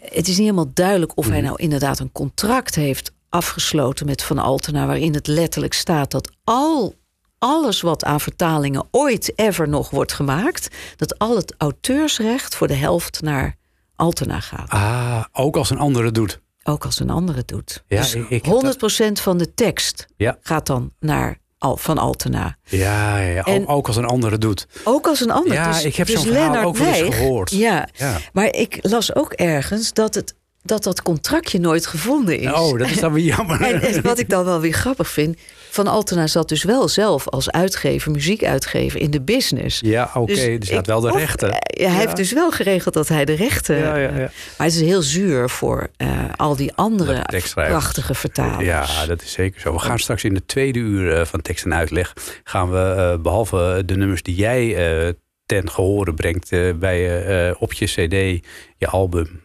[0.00, 1.44] het is niet helemaal duidelijk of hij Mhm.
[1.46, 6.94] nou inderdaad een contract heeft afgesloten met Van Altena, waarin het letterlijk staat dat al
[7.38, 12.74] alles wat aan vertalingen ooit ever nog wordt gemaakt, dat al het auteursrecht voor de
[12.74, 13.56] helft naar
[13.96, 14.70] Altena gaat.
[14.70, 16.40] Ah, ook als een andere doet.
[16.62, 17.84] Ook als een andere doet.
[17.86, 20.38] Ja, dus ik- ik heb 100% van de tekst Ja.
[20.42, 22.56] gaat dan naar Al, van Altena.
[22.64, 23.42] Ja, ja, ja.
[23.42, 24.66] En- Ook, als een andere het doet.
[24.84, 25.52] Ook als een ander.
[25.52, 27.50] Ja, dus, ik heb dus zo'n verhaal Lennart ook wel eens gehoord.
[27.50, 28.16] Ja, Ja.
[28.32, 32.52] maar ik las ook ergens dat het, dat, dat contractje nooit gevonden is.
[32.52, 33.60] Oh, dat is dan weer jammer.
[33.72, 35.38] En, en wat ik dan wel weer grappig vind,
[35.70, 39.80] Van Altena zat dus wel zelf als uitgever, muziekuitgever in de business.
[39.80, 41.50] Ja, oké, Dus er staat ik- wel de of- rechten.
[41.58, 43.76] eh, hij heeft dus wel geregeld dat hij de rechten.
[43.78, 44.30] Ja, ja, ja.
[44.58, 48.64] Maar het is heel zuur voor eh, al die andere prachtige vertalers.
[48.66, 49.72] Ja, dat is zeker zo.
[49.72, 52.12] We gaan straks in de tweede uur eh, van tekst en uitleg...
[52.44, 55.12] gaan we, eh, behalve de nummers die jij eh,
[55.52, 59.40] ten gehore brengt eh, bij eh, op je cd, je album,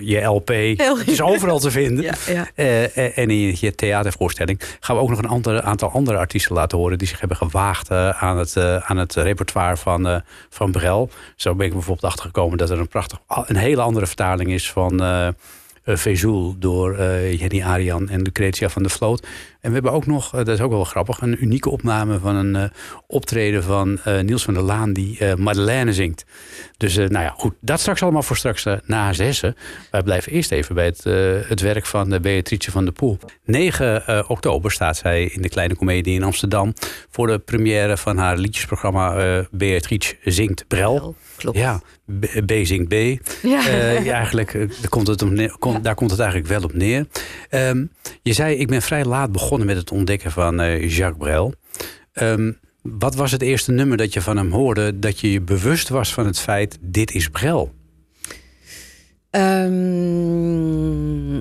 [0.00, 0.48] je LP.
[0.48, 2.04] Het is overal te vinden.
[2.04, 2.48] Ja, ja.
[2.54, 6.78] Eh, en in je theatervoorstelling gaan we ook nog een andere, aantal andere artiesten laten
[6.78, 6.98] horen...
[6.98, 11.10] die zich hebben gewaagd aan, het, aan het repertoire van, van Brel.
[11.36, 13.18] Zo ben ik bijvoorbeeld achtergekomen dat er een prachtig...
[13.46, 15.34] een hele andere vertaling is van...
[15.84, 19.26] Vezoul door Jenny Arian en Lucretia van der Vloot.
[19.60, 21.20] En we hebben ook nog, eh, dat is ook wel grappig...
[21.20, 22.70] een unieke opname van een eh,
[23.06, 24.92] optreden van eh, Niels van der Laan...
[24.92, 26.24] die eh, Madeleine zingt.
[26.76, 29.56] Dus nou ja, goed, dat straks allemaal voor straks na zessen.
[29.90, 31.04] Wij blijven eerst even bij het,
[31.48, 33.18] het werk van uh, Beatrice van der Poel.
[33.44, 36.74] 9 eh, oktober staat zij in de Kleine Comedie in Amsterdam...
[37.10, 41.14] voor de première van haar liedjesprogramma Beatrice zingt Brel.
[41.36, 41.58] Klopt.
[41.58, 41.80] Ja,
[42.20, 42.92] B, B zingt B.
[42.92, 43.18] Ja.
[44.02, 47.06] Ja, eigenlijk, daar, komt het op neer, kom- daar komt het eigenlijk wel op neer.
[47.48, 47.84] Ehm,
[48.22, 51.54] je zei, ik ben vrij laat begonnen met het ontdekken van eh, Jacques Brel.
[52.12, 54.98] Ehm, wat was het eerste nummer dat je van hem hoorde...
[54.98, 57.74] dat je je bewust was van het feit, dit is Brel?
[59.30, 60.68] Ehm,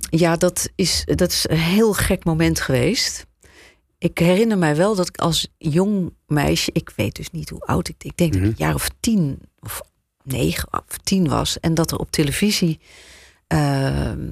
[0.10, 3.26] ja, dat is, dat is een heel gek moment geweest.
[3.98, 7.88] Ik herinner mij wel dat ik als jong meisje, ik weet dus niet hoe oud
[7.88, 9.82] ik, ik denk dat ik een jaar of tien of
[10.24, 12.80] negen of tien was, en dat er op televisie
[13.48, 14.30] ehm,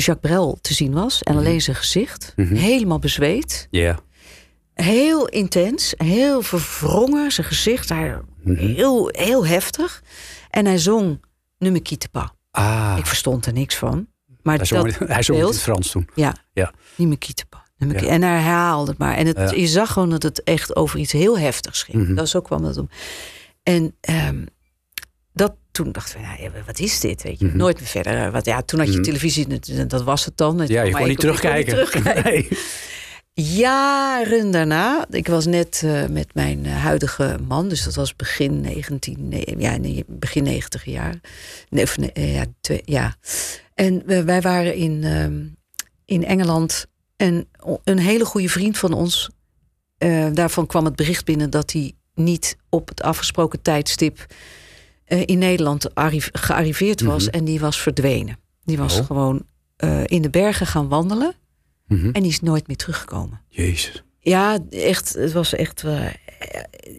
[0.00, 3.98] Jacques Brel te zien was en alleen zijn gezicht, helemaal bezweet, Ja.
[4.74, 10.02] heel intens, heel verwrongen, zijn gezicht, hij, heel, heel heftig,
[10.50, 11.20] en hij zong
[11.58, 12.28] Nummer quitte pas.
[12.50, 14.06] Ah, Ik verstond er niks van.
[14.42, 16.08] Maar hij zong, dat het- hij zong het in beeld- het Frans toen.
[16.14, 16.72] Ja, Ja.
[16.96, 17.18] Niet meer
[18.02, 18.08] Ja.
[18.08, 19.16] En hij herhaalde het maar.
[19.16, 19.50] En het, Ja.
[19.52, 22.02] je zag gewoon dat het echt over iets heel heftigs ging.
[22.02, 22.14] Mhm.
[22.14, 22.88] Dat zo kwam het om.
[23.62, 24.46] En dat,
[25.74, 27.22] toen dachten we, nou, ja, wat is dit?
[27.22, 28.24] Weet je, nooit meer verder.
[28.24, 29.02] eh, Want ja, toen had je Mhm.
[29.02, 30.56] televisie, dat- was het dan.
[30.66, 32.22] Ja, je Maar kon niet ik kon niet terugkijken.
[32.24, 32.48] Nee.
[33.32, 38.60] Jaren daarna, ik was net eh, met mijn eh, huidige man, dus dat was begin
[38.60, 41.14] 19, nee, ja, nee, begin 90 jaar.
[41.70, 43.16] Nee, of nee, ja, twee, ja.
[43.74, 45.42] En wij waren in, ehm,
[46.04, 47.48] in Engeland en
[47.84, 49.30] een hele goede vriend van ons,
[50.32, 54.26] daarvan kwam het bericht binnen dat hij niet op het afgesproken tijdstip
[55.04, 58.38] eh, in Nederland arri- gearriveerd was en die was verdwenen.
[58.64, 59.06] Die was Oh.
[59.06, 59.42] gewoon
[59.76, 61.34] eh, in de bergen gaan wandelen
[61.86, 62.10] Mhm.
[62.12, 63.40] en die is nooit meer teruggekomen.
[63.48, 64.04] Jezus.
[64.20, 65.12] Ja, echt.
[65.12, 65.84] Het was echt.
[65.84, 66.06] eh,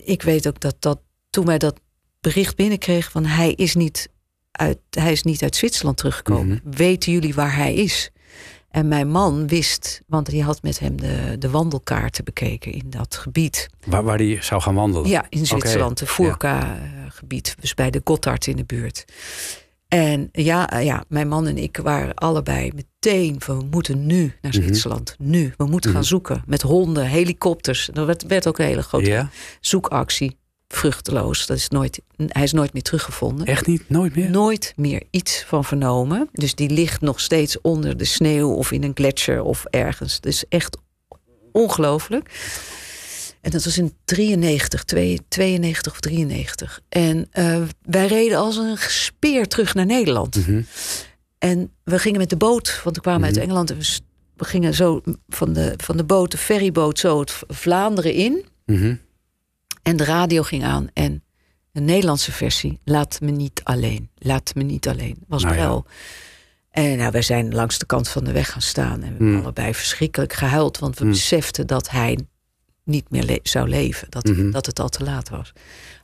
[0.04, 1.80] ik weet ook dat, dat toen wij dat
[2.22, 4.10] bericht binnenkregen van hij is niet
[4.52, 6.62] uit, hij is niet uit Zwitserland teruggekomen.
[6.63, 8.10] Weten jullie waar hij is?
[8.70, 13.15] En mijn man wist, want die had met hem de, de wandelkaarten bekeken in dat
[13.15, 13.70] gebied.
[13.86, 15.10] Waar, waar die zou gaan wandelen?
[15.10, 16.08] Ja, in Zwitserland, de
[17.26, 19.06] Furka-gebied, dus bij de Gotthard in de buurt.
[19.88, 24.34] En ja, eh, ja, mijn man en ik waren allebei meteen van we moeten nu
[24.42, 24.62] naar Mhm.
[24.64, 25.16] Zwitserland.
[25.20, 26.44] Nu, we moeten gaan zoeken.
[26.46, 27.90] Met honden, helikopters.
[27.94, 29.28] Er werd, werd ook een hele grote
[29.62, 30.38] zoekactie.
[30.68, 31.46] Vruchteloos.
[31.46, 33.46] Dat is nooit, hij is nooit meer teruggevonden.
[33.46, 33.90] Echt niet?
[33.90, 34.30] Nooit meer?
[34.30, 36.30] Nooit meer iets van vernomen.
[36.32, 40.20] Dus die ligt nog steeds onder de sneeuw of in een gletsjer of ergens.
[40.20, 40.78] Dus echt
[41.52, 42.30] ongelooflijk.
[43.45, 46.81] En dat was in 93, twee- 92 of 93.
[46.89, 50.36] En eh, wij reden als een gespeer terug naar Nederland.
[50.36, 50.62] Mhm.
[51.38, 53.71] En we gingen met de boot, want we kwamen uit Engeland.
[53.71, 53.77] En
[54.36, 58.45] we, gingen zo van de, van de boot, de ferryboot, zo het Vlaanderen in.
[58.65, 58.95] Mhm.
[59.81, 60.88] En de radio ging aan.
[60.93, 61.23] En
[61.71, 64.10] de Nederlandse versie, Laat me niet alleen.
[64.15, 65.62] Laat me niet alleen, was Nou ja.
[65.62, 65.86] Brel.
[66.71, 69.03] En nou, wij zijn langs de kant van de weg gaan staan.
[69.03, 70.79] En we hebben allebei verschrikkelijk gehuild.
[70.79, 72.17] Want we beseften dat hij
[72.86, 74.08] niet meer le- zou leven.
[74.10, 74.52] Dat, Mhm.
[74.52, 75.54] dat het al te laat was.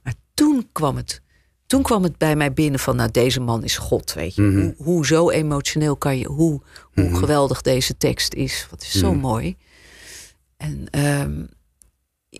[0.03, 1.21] Maar toen kwam het...
[1.65, 4.41] Toen kwam het bij mij binnen van, nou, deze man is God, weet je.
[4.41, 4.59] Mhm.
[4.61, 6.61] Hoe, hoe zo emotioneel kan je, hoe,
[6.93, 7.15] hoe Mhm.
[7.15, 8.67] geweldig deze tekst is.
[8.69, 9.55] Wat is zo mooi.
[10.57, 11.43] En ehm,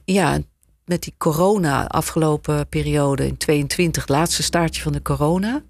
[0.06, 0.40] ja,
[0.86, 5.62] met die corona afgelopen periode in 22, het laatste staartje van de corona,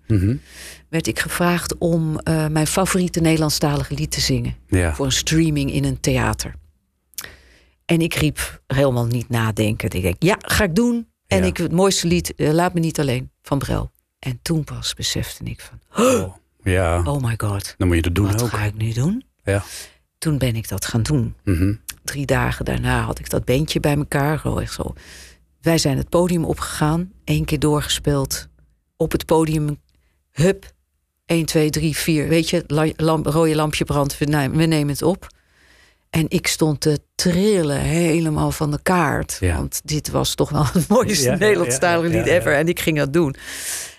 [0.89, 4.55] werd ik gevraagd om eh, mijn favoriete Nederlandstalige lied te zingen.
[4.67, 4.95] Ja.
[4.95, 6.55] Voor een streaming in een theater.
[7.91, 9.89] En ik riep helemaal niet nadenken.
[9.89, 11.07] Ik denk, ja, ga ik doen.
[11.27, 11.45] En Ja.
[11.45, 13.91] ik het mooiste lied, eh, Laat me niet alleen, van Brel.
[14.19, 18.15] En toen pas besefte ik van, Oh, ja, oh my god, dan moet je dat
[18.15, 18.49] doen wat ook.
[18.49, 19.23] ga ik nu doen?
[19.43, 19.63] Ja.
[20.17, 21.35] Toen ben ik dat gaan doen.
[21.43, 21.73] Mhm.
[22.03, 24.57] drie dagen daarna had ik dat beentje bij elkaar.
[24.57, 24.93] Echt zo.
[25.61, 27.11] Wij zijn het podium opgegaan.
[27.23, 28.47] één keer doorgespeeld.
[28.97, 29.77] Op het podium.
[30.31, 30.71] Hup.
[31.25, 32.27] 1, 2, 3, 4.
[32.27, 34.17] Weet je, la- lamp, rode lampje brandt.
[34.17, 35.27] We nemen het op.
[36.11, 39.37] En ik stond te trillen helemaal van de kaart.
[39.39, 39.55] Ja.
[39.55, 42.55] Want dit was toch wel het mooiste Ja, ja, Nederlandstalige lied ever.
[42.55, 43.35] En ik ging dat doen.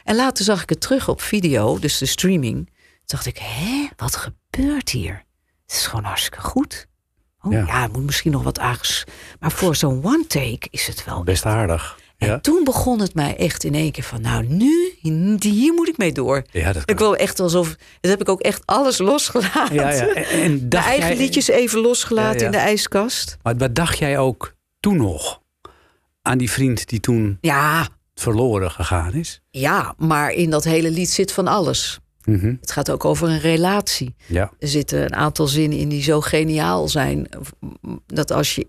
[0.05, 1.79] En later zag ik het terug op video.
[1.79, 2.55] Dus de streaming.
[2.65, 5.25] Toen dacht ik, hè, wat gebeurt hier?
[5.67, 6.87] Het is gewoon hartstikke goed.
[7.41, 7.87] Oh Ja.
[7.87, 9.05] moet misschien nog wat aanges...
[9.41, 11.23] Maar voor zo'n one take is het wel...
[11.23, 11.99] Best aardig.
[12.23, 12.33] Ja.
[12.33, 14.95] En toen begon het mij echt in één keer van, nou nu,
[15.41, 16.43] hier moet ik mee door.
[16.51, 17.69] Ja, dat Ik wil echt alsof,
[18.01, 19.75] dat heb ik ook echt alles losgelaten.
[19.75, 20.07] Ja, ja.
[20.15, 23.37] En, en De eigen jij- liedjes even losgelaten Ja, in de ijskast.
[23.43, 25.41] Maar wat dacht jij ook toen nog
[26.23, 29.41] aan die vriend die toen Ja, verloren gegaan is?
[29.51, 31.99] ja, maar in dat hele lied zit van alles.
[32.25, 32.55] Mhm.
[32.61, 34.15] Het gaat ook over een relatie.
[34.27, 34.51] Ja.
[34.59, 37.29] Er zitten een aantal zinnen in die zo geniaal zijn.
[38.07, 38.67] Dat als je.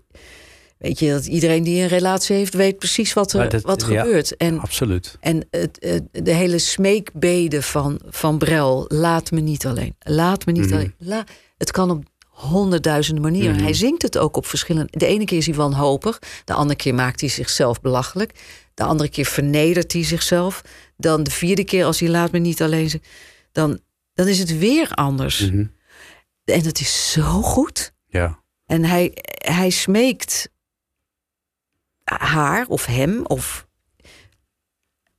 [0.78, 4.02] Weet je, dat iedereen die een relatie heeft, weet precies wat er dat- wat ja.
[4.02, 4.36] gebeurt.
[4.36, 5.16] En, Absoluut.
[5.20, 9.94] en het, het- de hele smeekbeden van, van Brel, laat me niet alleen.
[9.98, 10.74] Laat me niet Mhm.
[10.74, 10.94] alleen.
[10.98, 11.24] La,
[11.56, 13.54] het kan op honderdduizenden manieren.
[13.54, 13.62] Mhm.
[13.64, 14.88] Hij zingt het ook op verschillende.
[14.98, 18.32] De ene keer is hij wanhopig, de andere keer maakt hij zichzelf belachelijk.
[18.74, 20.62] De andere keer vernedert hij zichzelf.
[20.96, 23.02] Dan de vierde keer, als hij laat me niet alleen
[23.52, 23.78] dan,
[24.14, 25.40] dan is het weer anders.
[25.50, 25.64] Mhm.
[26.44, 27.92] En het is zo goed.
[28.06, 28.42] Ja.
[28.66, 29.10] En hij,
[29.44, 30.48] hij smeekt
[32.04, 33.66] haar of hem of.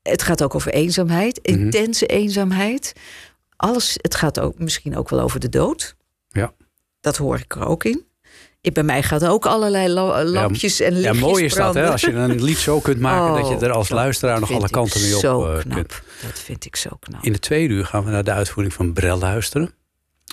[0.02, 1.60] Het gaat ook over eenzaamheid, Mhm.
[1.60, 2.93] intense eenzaamheid.
[3.56, 5.95] Alles, het gaat ook misschien ook wel over de dood.
[6.30, 6.54] Ja.
[7.00, 8.06] Dat hoor ik er ook in.
[8.62, 11.91] Ik, bij mij gaan ook allerlei la- lampjes en Ja, lichtjes mooi is dat, hè?
[11.91, 14.69] Als je een lied zo kunt maken dat je Oh, er als luisteraar nog alle
[14.69, 15.74] kanten mee op Zo eh, knap.
[15.76, 16.02] kunt.
[16.21, 17.24] Dat vind ik zo knap.
[17.24, 19.74] In de tweede uur gaan we naar de uitvoering van Brel luisteren.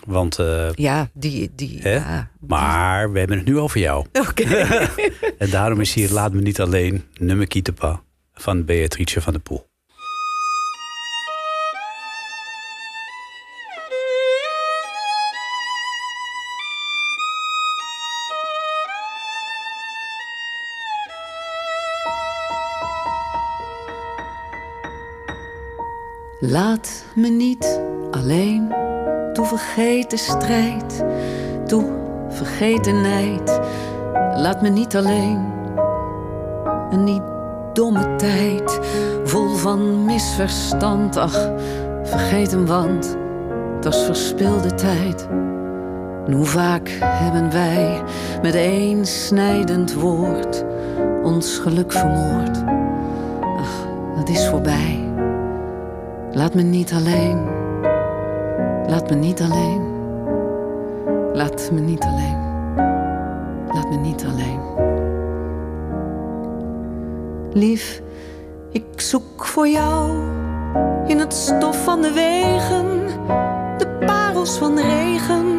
[0.06, 1.50] Want, eh, Ja, die.
[1.54, 1.94] die Hè?
[1.94, 2.30] ja.
[2.40, 4.06] maar we hebben het nu over jou.
[4.28, 4.44] Oké.
[5.38, 8.02] En daarom is hier Laat me niet alleen, nummer Kietepa
[8.34, 9.70] van Beatrice van der Poel.
[26.44, 28.68] Laat me niet alleen,
[29.32, 31.04] toe vergeet de strijd,
[31.66, 31.84] toe
[33.02, 33.60] nijd.
[34.34, 35.52] Laat me niet alleen,
[36.90, 37.22] en die
[37.72, 38.80] domme tijd,
[39.24, 41.16] vol van misverstand.
[41.16, 41.50] Ach,
[42.02, 43.16] vergeet hem, want
[43.80, 45.28] dat is verspilde tijd.
[46.26, 48.02] En hoe vaak hebben wij
[48.42, 50.64] met één snijdend woord
[51.22, 52.62] ons geluk vermoord?
[53.40, 55.10] Ach, dat is voorbij.
[56.32, 57.61] Laat me niet alleen.
[58.92, 59.82] Laat me niet alleen.
[61.32, 62.38] Laat me niet alleen.
[63.72, 64.60] Laat me niet alleen.
[67.52, 68.02] Lief,
[68.70, 70.10] ik zoek voor jou
[71.06, 73.06] in het stof van de wegen,
[73.78, 75.56] de parels van de regen,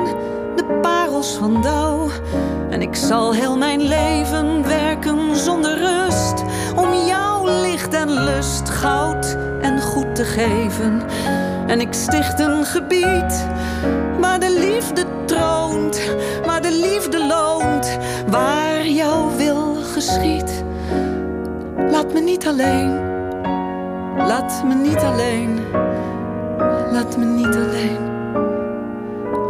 [0.56, 2.08] de parels van dauw.
[2.70, 6.44] En ik zal heel mijn leven werken zonder rust
[6.76, 11.02] om jouw licht en lust, goud en goed te geven.
[11.68, 13.48] En ik sticht een gebied
[14.20, 16.02] waar de liefde troont,
[16.46, 17.98] waar de liefde loont,
[18.28, 20.64] waar jouw wil geschiet.
[21.92, 22.92] Laat me niet alleen,
[24.18, 25.60] laat me niet alleen,
[26.92, 27.98] laat me niet alleen,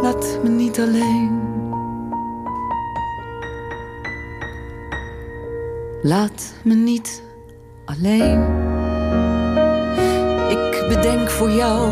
[0.02, 1.42] laat me niet alleen.
[6.02, 7.22] Laat me niet
[7.84, 8.73] alleen.
[11.04, 11.90] Ik bedenk voor jou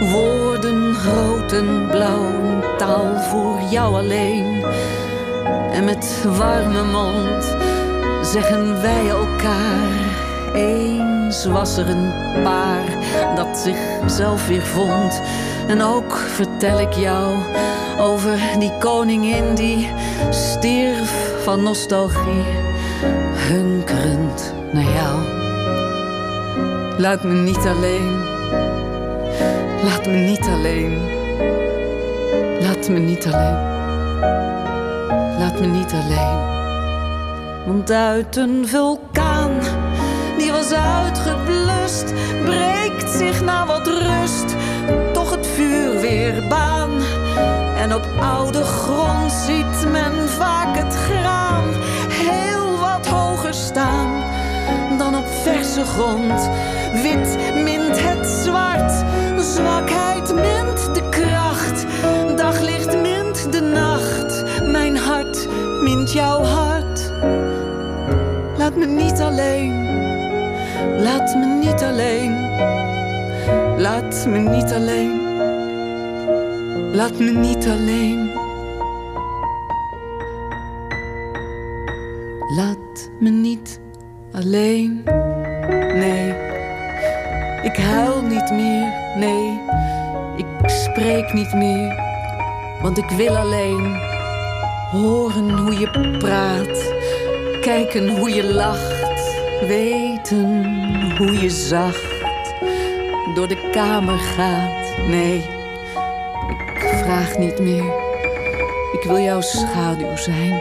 [0.00, 4.64] woorden groot en blauw, taal voor jou alleen.
[5.72, 7.56] En met warme mond
[8.22, 9.88] zeggen wij elkaar.
[10.52, 12.12] Eens was er een
[12.42, 12.84] paar
[13.36, 15.22] dat zichzelf weer vond.
[15.66, 17.36] En ook vertel ik jou
[17.98, 19.88] over die koningin die
[20.30, 22.44] stierf van nostalgie,
[23.34, 25.18] hunkerend naar jou.
[26.98, 28.33] Laat me niet alleen.
[29.84, 30.98] Laat me niet alleen.
[32.60, 33.58] Laat me niet alleen.
[35.38, 36.38] Laat me niet alleen.
[37.66, 39.60] Want uit een vulkaan
[40.38, 44.56] die was uitgeblust, breekt zich na wat rust
[45.12, 46.90] toch het vuur weer baan.
[47.76, 51.64] En op oude grond ziet men vaak het graan
[52.08, 54.22] heel wat hoger staan
[54.98, 56.50] dan op verse grond.
[56.92, 58.92] Wit mint het zwart,
[59.40, 61.84] zwakheid mint de kracht,
[62.36, 64.44] daglicht mint de nacht.
[64.70, 65.48] Mijn hart
[65.82, 67.12] mint jouw hart.
[68.58, 69.72] Laat me niet alleen,
[71.02, 72.32] laat me niet alleen,
[73.78, 75.20] laat me niet alleen,
[76.92, 78.33] laat me niet alleen.
[84.44, 85.02] Alleen,
[85.94, 86.34] nee.
[87.62, 89.60] Ik huil niet meer, nee.
[90.36, 92.02] Ik spreek niet meer,
[92.82, 93.96] want ik wil alleen
[94.90, 96.92] horen hoe je praat,
[97.60, 99.02] kijken hoe je lacht
[99.66, 100.64] weten
[101.16, 102.14] hoe je zacht
[103.34, 105.06] door de kamer gaat.
[105.06, 105.36] Nee,
[106.48, 107.92] ik vraag niet meer.
[108.92, 110.60] Ik wil jouw schaduw zijn.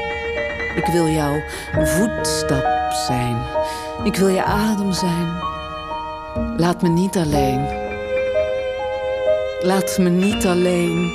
[0.75, 1.41] Ik wil jouw
[1.83, 3.37] voetstap zijn.
[4.03, 5.41] Ik wil je adem zijn.
[6.57, 7.67] Laat me niet alleen.
[9.59, 11.11] Laat me niet alleen.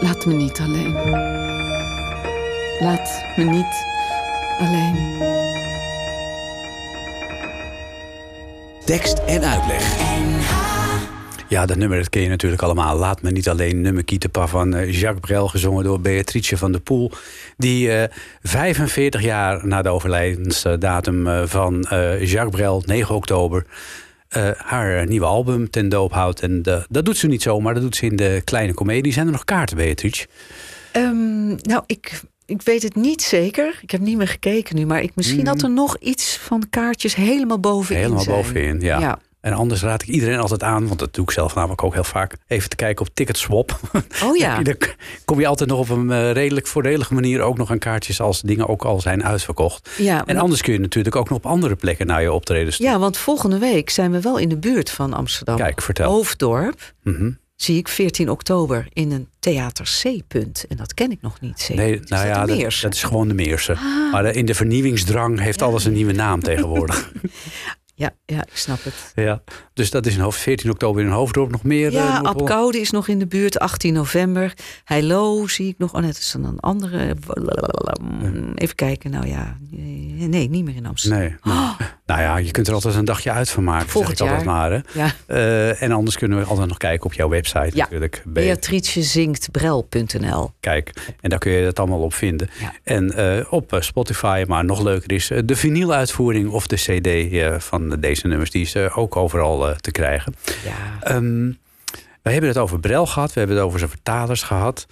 [0.00, 0.94] Laat me niet alleen.
[2.80, 3.84] Laat me niet
[4.58, 5.22] alleen.
[8.84, 10.65] Tekst en uitleg.
[11.48, 12.96] Ja, dat nummer dat ken je natuurlijk allemaal.
[12.96, 16.80] Laat me niet alleen nummer Kietepa van eh, Jacques Brel, gezongen door Beatrice van der
[16.80, 17.10] Poel.
[17.56, 18.08] Die eh
[18.42, 21.86] 45 jaar na de overlijdensdatum eh, van
[22.20, 23.66] Jacques Brel, 9 oktober,
[24.56, 26.40] haar nieuwe album ten doop houdt.
[26.40, 29.12] En dat doet ze niet zomaar, dat doet ze in de kleine komedie.
[29.12, 30.26] Zijn er nog kaarten, Beatrice?
[30.92, 33.78] Ehm, nou, ik, ik weet het niet zeker.
[33.82, 34.86] Ik heb niet meer gekeken nu.
[34.86, 38.36] Maar ik, misschien dat er nog iets van kaartjes helemaal bovenin Helemaal zijn.
[38.36, 38.98] bovenin, ja.
[39.00, 39.18] Ja.
[39.46, 42.04] En anders raad ik iedereen altijd aan, want dat doe ik zelf namelijk ook heel
[42.04, 43.78] vaak, even te kijken op Ticketswap.
[44.24, 44.62] Oh ja.
[44.62, 44.74] Dan
[45.24, 48.40] kom je altijd nog op een eh, redelijk voordelige manier ook nog aan kaartjes als
[48.40, 49.90] dingen ook al zijn uitverkocht.
[49.98, 52.76] Ja, En maar- anders kun je natuurlijk ook nog op andere plekken naar je optredens
[52.76, 52.86] toe.
[52.86, 55.56] ja, want volgende week zijn we wel in de buurt van Amsterdam.
[55.56, 56.10] Kijk, vertel.
[56.12, 57.30] Hoofddorp Mhm.
[57.56, 60.20] zie ik 14 oktober in een theater C.
[60.28, 60.64] Punt.
[60.68, 61.70] En dat ken ik nog niet.
[61.74, 63.78] Nee, nou dat ja, dat, dat is gewoon de Meersen.
[64.12, 67.10] Maar de- in de vernieuwingsdrang heeft alles een nieuwe naam tegenwoordig.
[67.98, 68.94] Ja, ja, ik snap het.
[69.14, 69.42] ja.
[69.74, 71.92] Dus dat is in hoofd, 14 oktober in Hoofddorp nog meer.
[71.92, 74.52] Ja, eh, Koude is nog in de buurt, 18 november.
[74.84, 75.94] Heilo zie ik nog.
[75.94, 77.16] Oh, net is dan een andere.
[78.54, 79.56] Even kijken, nou ja.
[80.28, 81.18] Nee, niet meer in Amsterdam.
[81.20, 81.34] Nee.
[81.42, 81.74] Nou,
[82.06, 83.88] nou ja, je kunt er altijd een dagje uit van maken.
[83.88, 84.70] Volgend zeg ik altijd maar.
[84.72, 84.80] Hè.
[85.04, 87.82] Ja, Eh, en anders kunnen we altijd nog kijken op jouw website Ja.
[87.82, 88.22] natuurlijk.
[90.60, 92.48] Kijk, en daar kun je het allemaal op vinden.
[92.60, 92.72] Ja.
[92.82, 97.32] En eh, op eh, Spotify, maar nog leuker is eh, de vinyluitvoering of de CD
[97.32, 97.54] eh,
[97.90, 98.50] van deze nummers.
[98.50, 100.34] Die is eh, ook overal eh, te krijgen.
[100.64, 101.02] Ja.
[101.02, 101.52] Ehm,
[102.22, 104.86] we hebben het over Brel gehad, we hebben het over zijn vertalers gehad.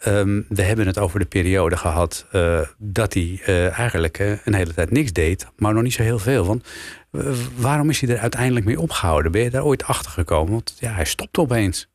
[0.00, 4.54] Ehm, we hebben het over de periode gehad eh, dat hij eh, eigenlijk eh, een
[4.54, 6.46] hele tijd niks deed, maar nog niet zo heel veel.
[6.46, 6.64] Want
[7.12, 7.22] eh,
[7.56, 9.32] waarom is hij er uiteindelijk mee opgehouden?
[9.32, 10.52] Ben je daar ooit achter gekomen?
[10.52, 11.88] Want ja, hij stopte opeens.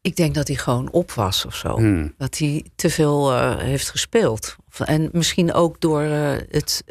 [0.00, 1.76] Ik denk dat hij gewoon op was of zo.
[1.76, 2.14] Hmm.
[2.18, 4.56] Dat hij te veel eh, heeft gespeeld.
[4.84, 6.84] En misschien ook door eh, het.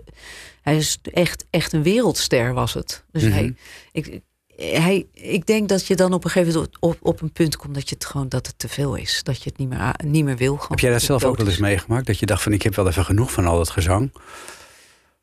[0.70, 3.04] Hij is echt, echt een wereldster, was het.
[3.12, 3.32] Dus Mhm.
[3.32, 3.56] hij,
[3.92, 4.20] ik,
[4.56, 7.74] hij, ik denk dat je dan op een gegeven moment op, op een punt komt
[7.74, 9.24] dat je het gewoon dat het te veel is.
[9.24, 10.54] Dat je het niet meer, niet meer wil.
[10.54, 12.06] Gewoon Heb jij dat zelf ook wel eens meegemaakt?
[12.08, 14.12] Dat je dacht van ik heb wel even genoeg van al dat gezang.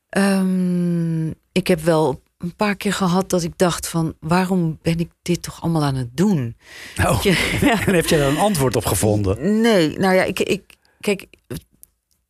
[0.08, 5.10] Ehm, ik heb wel een paar keer gehad dat ik dacht van waarom ben ik
[5.22, 6.56] dit toch allemaal aan het doen?
[6.96, 7.84] Nou, Je- ja.
[7.86, 9.60] en heb je daar een antwoord op gevonden?
[9.60, 10.62] Nee, nou ja, ik, ik
[11.00, 11.26] kijk,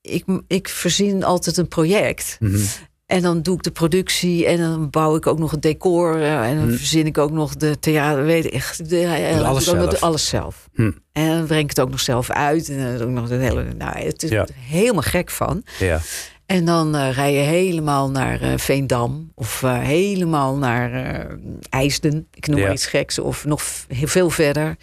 [0.00, 2.36] ik, ik verzin altijd een project.
[2.40, 2.64] Mhm.
[3.06, 6.20] En dan doe ik de productie en dan bouw ik ook nog het decor.
[6.20, 6.74] eh, En dan Hm.
[6.76, 8.24] verzin ik ook nog de theater.
[8.24, 8.88] Weet ik echt.
[8.90, 9.90] De, dan alles nog zelf.
[9.90, 10.68] de- alles zelf.
[10.74, 10.90] Hm.
[11.12, 12.68] En dan breng ik het ook nog zelf uit.
[12.68, 13.64] En dan doe ik nog de hele.
[13.78, 14.46] Nou, het is Ja.
[14.54, 15.62] helemaal gek van.
[15.78, 16.00] Ja.
[16.46, 19.30] En dan eh, rij je helemaal naar eh, Veendam.
[19.34, 21.36] Of eh, helemaal naar eh,
[21.68, 22.26] IJsden.
[22.34, 22.64] Ik noem Ja.
[22.64, 23.18] maar iets geks.
[23.18, 24.76] Of nog heel veel verder.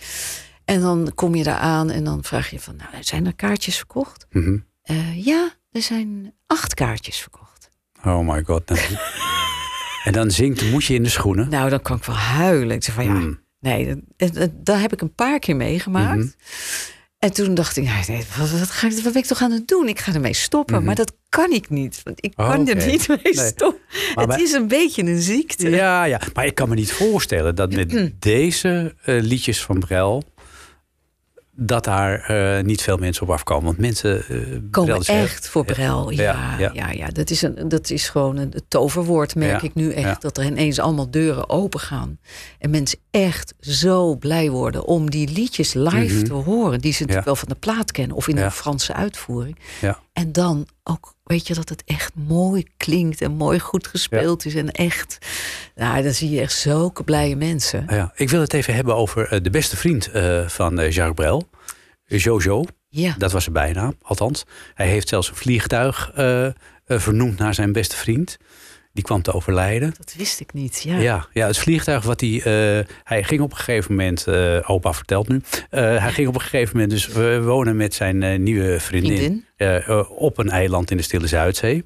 [0.65, 2.75] En dan kom je daar aan en dan vraag je van...
[2.75, 4.25] Nou, zijn er kaartjes verkocht?
[4.31, 4.57] Mhm.
[4.81, 7.42] Eh, ja, er zijn acht kaartjes verkocht.
[8.05, 8.67] Oh my god.
[8.67, 8.77] Dan-
[10.03, 11.49] en dan zingt de moedje in de schoenen.
[11.49, 12.75] Nou, dan kan ik wel huilen.
[12.75, 13.39] Ik zeg van ja, Hmm.
[13.59, 16.17] nee, dat, dat, heb ik een paar keer meegemaakt.
[16.17, 16.27] Mhm.
[17.19, 19.51] En toen dacht ik, nou, nee, wat, wat, ga ik, wat ben ik toch aan
[19.51, 19.87] het doen?
[19.87, 20.75] Ik ga ermee stoppen.
[20.75, 20.85] Mhm.
[20.85, 22.01] Maar dat kan ik niet.
[22.03, 22.85] Want ik Oh, kan er oké.
[22.85, 23.33] niet mee Nee.
[23.45, 23.81] stoppen.
[24.15, 25.69] Maar het bij- is een beetje een ziekte.
[25.69, 30.23] Ja, ja, maar ik kan me niet voorstellen dat met deze eh, liedjes van Brel...
[31.55, 33.65] dat daar eh, niet veel mensen op afkomen.
[33.65, 34.23] Want mensen...
[34.27, 36.09] Brel komen echt voor Brel.
[36.09, 36.89] Ja, Ja, ja, ja.
[36.91, 40.21] ja, Dat, is een, dat is gewoon een toverwoord, merk Ja, ik nu echt.
[40.21, 42.19] Dat er ineens allemaal deuren open gaan.
[42.59, 46.23] En mensen echt zo blij worden om die liedjes live Mhm.
[46.23, 46.79] te horen.
[46.81, 49.59] Die ze natuurlijk wel van de plaat kennen of in een Franse uitvoering.
[49.81, 49.99] Ja.
[50.13, 54.55] En dan ook, weet je, dat het echt mooi klinkt en mooi goed gespeeld is.
[54.55, 55.17] En echt,
[55.75, 57.85] nou, dan zie je echt zulke blije mensen.
[57.89, 61.15] Ja, ik wil het even hebben over eh, de beste vriend eh, van eh, Jacques
[61.15, 61.49] Brel.
[62.05, 64.43] Jojo, Ja, dat was zijn bijnaam, althans.
[64.73, 66.11] Hij heeft zelfs een vliegtuig
[66.85, 68.37] vernoemd naar zijn beste vriend.
[68.93, 69.93] Die kwam te overlijden.
[69.97, 70.81] dat wist ik niet.
[70.83, 70.97] Ja.
[70.97, 72.29] Ja, ja, het vliegtuig wat hij...
[72.37, 74.27] eh, hij ging op een gegeven moment...
[74.27, 75.41] eh, opa vertelt nu.
[75.69, 79.45] eh, hij ging op een gegeven moment dus we wonen met zijn nieuwe vriendin...
[80.17, 81.85] Op een eiland in de Stille Zuidzee.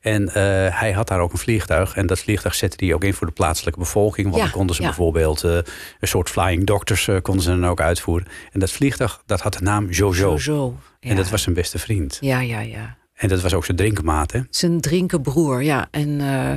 [0.00, 0.28] En
[0.72, 1.96] hij had daar ook een vliegtuig.
[1.96, 4.26] En dat vliegtuig zette hij ook in voor de plaatselijke bevolking.
[4.26, 4.88] Want Ja, dan konden ze ja.
[4.88, 5.64] bijvoorbeeld een
[6.00, 7.08] soort flying doctors...
[7.22, 8.26] konden ze dan ook uitvoeren.
[8.52, 10.38] En dat vliegtuig dat had de naam Jojo.
[10.38, 10.76] Zo.
[11.00, 12.18] En dat was zijn beste vriend.
[12.20, 12.96] Ja, ja, ja.
[13.22, 14.40] En dat was ook zijn drinkenmaat, hè?
[14.50, 15.88] Zijn drinkenbroer, ja.
[15.90, 16.52] En eh,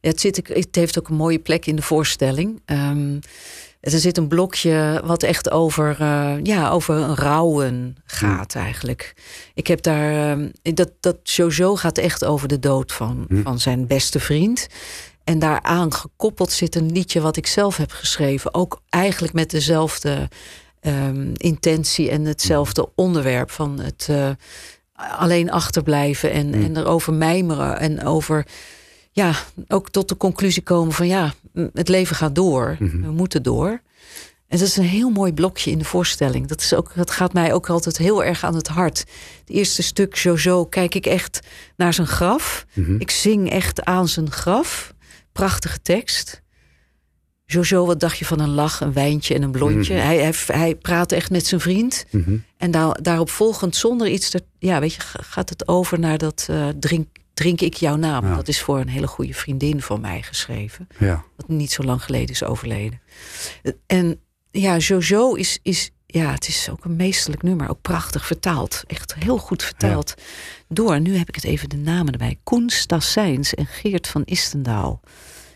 [0.00, 2.62] het, zit, het heeft ook een mooie plek in de voorstelling.
[2.64, 3.18] Ehm,
[3.80, 9.14] er zit een blokje wat echt over, eh, ja, over rouwen gaat eigenlijk.
[9.54, 10.30] Ik heb daar...
[10.30, 13.42] ehm, dat, dat Jojo gaat echt over de dood van, Hm.
[13.42, 14.66] van zijn beste vriend.
[15.24, 18.54] En daaraan gekoppeld zit een liedje wat ik zelf heb geschreven.
[18.54, 20.28] Ook eigenlijk met dezelfde
[20.80, 24.30] ehm, intentie en hetzelfde onderwerp van het eh,
[25.18, 26.64] alleen achterblijven en, Mm.
[26.64, 28.46] en erover mijmeren en over
[29.12, 29.32] ja,
[29.68, 31.32] ook tot de conclusie komen van ja,
[31.72, 33.00] het leven gaat door, Mhm.
[33.02, 33.80] we moeten door.
[34.48, 36.46] En dat is een heel mooi blokje in de voorstelling.
[36.46, 38.98] Dat, is ook, dat gaat mij ook altijd heel erg aan het hart.
[38.98, 41.40] Het eerste stuk, Jojo, kijk ik echt
[41.76, 42.66] naar zijn graf.
[42.74, 42.94] Mhm.
[42.98, 44.94] Ik zing echt aan zijn graf.
[45.32, 46.42] Prachtige tekst.
[47.52, 49.94] Jojo, wat dacht je van een lach, een wijntje en een blondje?
[49.94, 50.04] Mhm.
[50.04, 52.04] Hij, hij, hij praatte echt met zijn vriend.
[52.10, 52.36] Mhm.
[52.56, 54.30] En daar, daarop volgend, zonder iets...
[54.30, 57.96] Te, ja, weet je, ga- gaat het over naar dat eh, drink, drink ik jouw
[57.96, 58.26] naam.
[58.26, 58.34] Ja.
[58.34, 60.88] Dat is voor een hele goede vriendin van mij geschreven.
[60.98, 61.24] Ja.
[61.36, 63.00] Wat niet zo lang geleden is overleden.
[63.86, 64.20] En
[64.50, 65.90] ja, Jojo is, is...
[66.06, 67.70] Ja, het is ook een meesterlijk nummer.
[67.70, 68.82] Ook prachtig vertaald.
[68.86, 70.14] Echt heel goed vertaald.
[70.68, 72.38] Door, nu heb ik het even de namen erbij.
[72.44, 75.00] Koen Stassijns en Geert van Istendaal.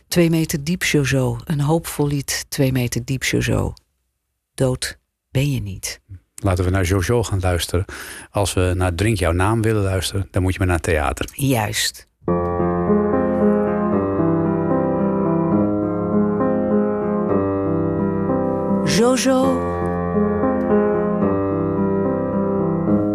[0.09, 1.38] Twee meter diep Jojo.
[1.44, 2.44] Een hoopvol lied.
[2.48, 3.72] Twee meter diep Jojo.
[4.55, 4.98] Dood
[5.30, 6.00] ben je niet.
[6.34, 7.84] Laten we naar Jojo gaan luisteren.
[8.30, 11.28] Als we naar Drink jouw naam willen luisteren, dan moet je maar naar theater.
[11.32, 12.07] Juist.
[18.84, 19.72] Jojo.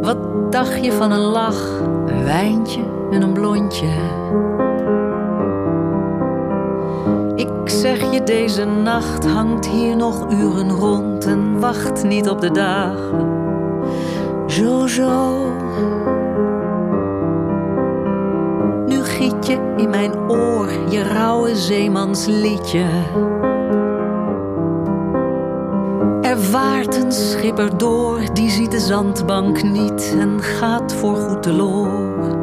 [0.01, 3.87] Wat dacht je van een lach, een wijntje en een blondje?
[7.39, 12.51] Ik zeg je, deze nacht hangt hier nog uren rond en wacht niet op de
[12.51, 13.27] dagen.
[14.47, 15.53] Jojo.
[18.87, 22.85] Nu giet je in mijn oor je rauwe zeemansliedje.
[26.21, 32.37] Er vaart een schipper door, die ziet de zandbank niet en gaat voorgoed de loor.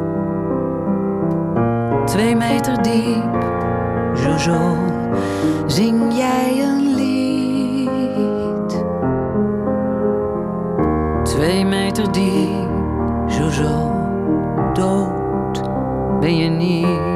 [2.05, 3.56] Twee meter diep,
[4.23, 4.75] Jojo,
[5.65, 8.83] zing jij een lied.
[11.23, 12.69] Twee meter diep,
[13.27, 13.91] Jojo,
[14.73, 15.17] dood
[16.19, 17.15] ben je niet.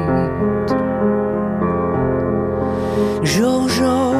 [3.22, 4.12] Jojo.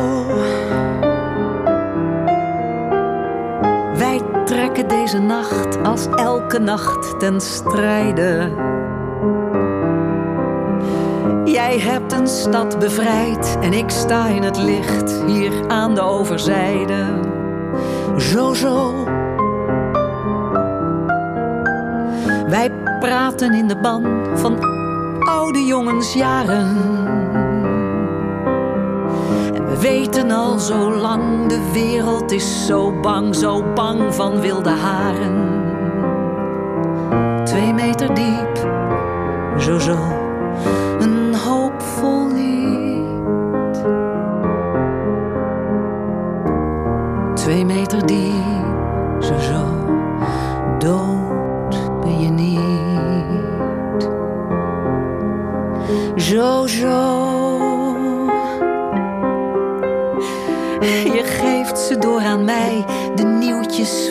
[3.99, 8.51] Wij trekken deze nacht als elke nacht ten strijde.
[11.53, 17.05] Jij hebt een stad bevrijd en ik sta in het licht hier aan de overzijde.
[18.17, 19.05] Jojo.
[22.49, 24.59] Wij praten in de ban van
[25.19, 26.77] oude jongensjaren.
[29.55, 34.71] En we weten al zo lang, de wereld is zo bang, zo bang van wilde
[34.71, 35.51] haren.
[37.45, 38.69] Twee meter diep,
[39.59, 40.22] zo zo,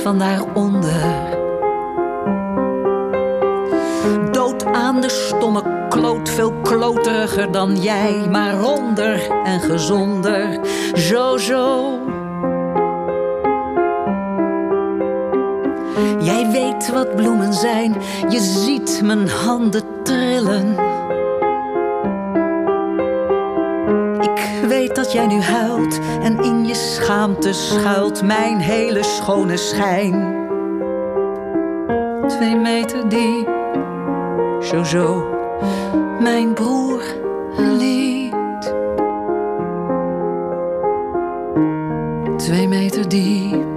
[0.02, 1.40] van daaronder.
[4.32, 10.60] Dood aan de stomme kloot, veel kloteriger dan jij, maar ronder en gezonder.
[10.94, 12.00] Jojo.
[16.20, 17.96] Jij weet wat bloemen zijn,
[18.30, 20.76] je ziet mijn handen trillen.
[24.22, 26.00] Ik weet dat jij nu huilt
[27.40, 30.40] schuilt mijn hele schone schijn.
[32.28, 33.50] Twee meter diep,
[34.72, 35.26] Jojo,
[36.20, 37.04] mijn broer
[37.58, 38.74] liet.
[42.38, 43.71] Twee meter diep,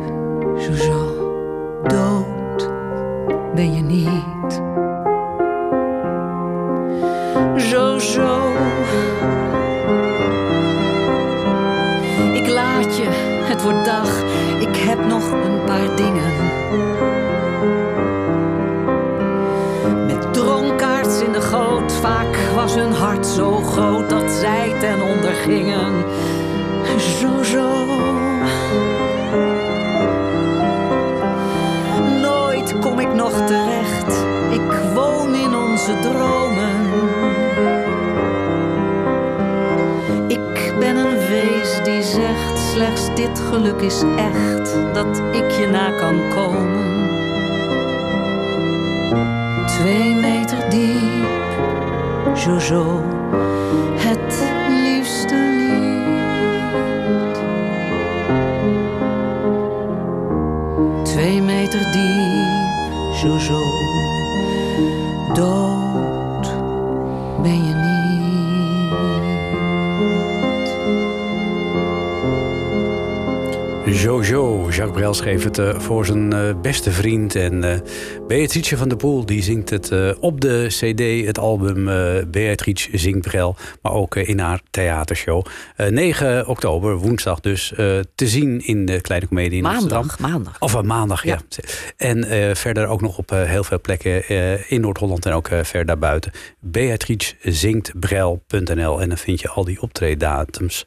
[43.85, 47.09] is echt, dat ik je na kan komen.
[49.67, 51.29] Twee meter diep,
[52.35, 53.14] Jojo,
[74.95, 77.35] Brel schreef het eh, voor zijn eh, beste vriend.
[77.35, 77.79] En eh
[78.27, 81.85] Beatrice van der Poel die zingt het op de cd, het album
[82.31, 83.57] Beatrice zingt Brel.
[83.83, 85.47] Maar ook in haar theatershow.
[85.77, 87.73] Eh, 9 oktober, woensdag dus,
[88.15, 89.99] te zien in de Kleine Comedie in Amsterdam.
[89.99, 90.57] Maandag, maandag.
[90.59, 91.39] Of maandag, ja.
[91.97, 92.27] En
[92.57, 94.29] verder ook nog op heel veel plekken
[94.69, 96.33] in Noord-Holland en ook ver daarbuiten.
[96.61, 100.85] BeatriceZingtBrel.nl en dan vind je al die optreedatums.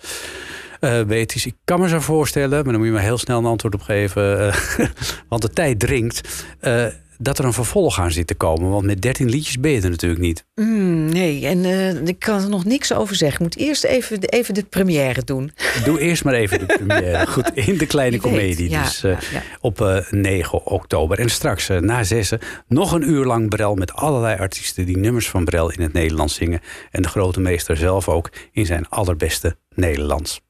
[0.80, 3.74] Beatrice, ik kan me zo voorstellen, maar dan moet je me heel snel een antwoord
[3.74, 4.40] op geven.
[4.54, 4.56] eh,
[5.30, 6.46] want de tijd dringt.
[6.60, 6.86] eh,
[7.20, 8.70] dat er een vervolg aan zit te komen.
[8.70, 10.46] Want met 13 liedjes ben je er natuurlijk niet.
[10.56, 13.46] Mm, nee, en ik kan er nog niks over zeggen.
[13.46, 15.52] Ik moet eerst even, de- even de première doen.
[15.86, 17.28] Doe eerst maar even de première.
[17.28, 18.20] Goed, in de kleine
[18.70, 19.42] ja, dus ja, ja.
[19.62, 21.20] op eh, 9 oktober.
[21.20, 25.46] En straks na zessen nog een uur lang Brel met allerlei artiesten die nummers van
[25.46, 26.60] Brel in het Nederlands zingen.
[26.92, 30.42] En de grote meester zelf ook in zijn allerbeste Nederlands.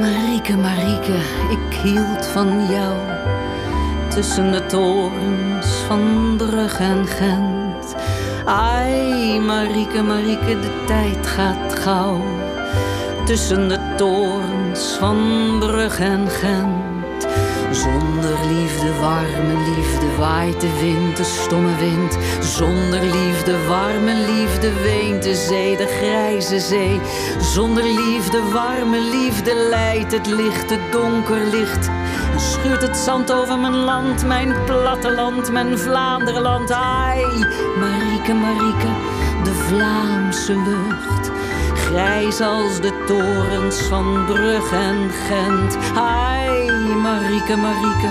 [0.00, 1.16] Marieke, Marieke,
[1.50, 2.96] ik hield van jou.
[4.08, 7.94] Tussen de torens van Brugge en Gent.
[8.44, 12.20] Ai, Marieke, Marieke, de tijd gaat gauw.
[13.24, 15.18] Tussen de torens van
[15.58, 16.87] Brugge en Gent.
[17.70, 22.18] Zonder liefde, warme liefde, waait de wind, de stomme wind.
[22.40, 27.00] Zonder liefde, warme liefde, weent de zee, de grijze zee.
[27.40, 31.90] Zonder liefde, warme liefde, leidt het licht, het donker licht.
[32.36, 36.70] Schuurt het zand over mijn land, mijn platteland, mijn Vlaanderenland.
[36.70, 37.22] Ai,
[37.78, 38.88] Marieke, Marieke,
[39.44, 41.37] de Vlaamse lucht.
[41.88, 45.76] Grijs als de torens van Brugge en Gent.
[45.94, 48.10] Ai, Marieke, Marieke,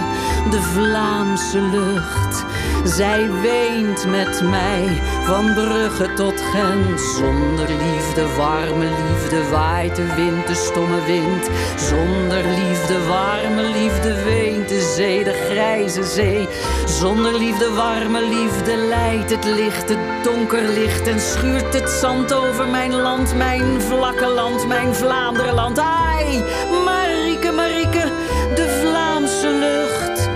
[0.49, 2.45] de Vlaamse lucht.
[2.87, 7.01] Zij weent met mij van Brugge tot Gent.
[7.01, 11.49] Zonder liefde, warme liefde, waait de wind, de stomme wind.
[11.75, 16.47] Zonder liefde, warme liefde, weent de zee, de grijze zee.
[16.85, 21.07] Zonder liefde, warme liefde, leidt het licht, het donker licht.
[21.07, 25.79] En schuurt het zand over mijn land, mijn vlakke land, mijn Vlaanderenland.
[25.79, 26.43] Ai,
[26.85, 28.11] Marieke, Marieke,
[28.55, 30.29] de Vlaamse lucht.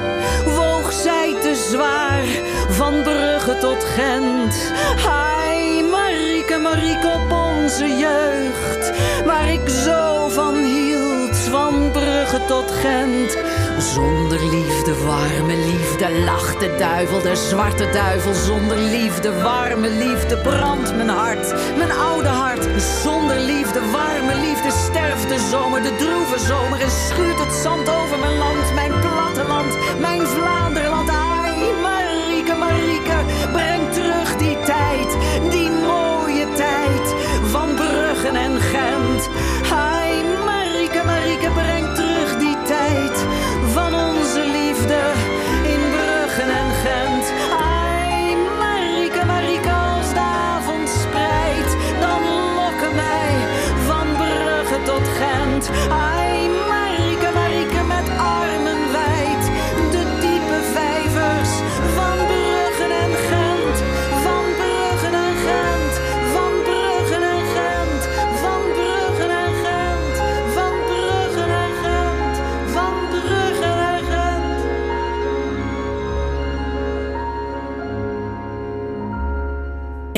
[0.55, 2.40] Woog zij te zwaar
[3.61, 4.71] tot Gent.
[5.05, 8.91] Hai, Marieke, Marieke op onze jeugd.
[9.25, 13.37] Waar ik zo van hield, van Brugge tot Gent.
[13.77, 18.33] Zonder liefde, warme liefde, lacht de duivel, de zwarte duivel.
[18.33, 22.67] Zonder liefde, warme liefde, brandt mijn hart, mijn oude hart.
[23.03, 26.81] Zonder liefde, warme liefde, sterft de zomer, de droeve zomer.
[26.81, 31.09] En schuurt het zand over mijn land, mijn platteland, mijn Vlaanderenland.
[31.09, 31.40] Ai,
[33.51, 35.17] Breng terug die tijd,
[35.49, 37.15] die mooie tijd
[37.51, 39.29] van Bruggen en Gent.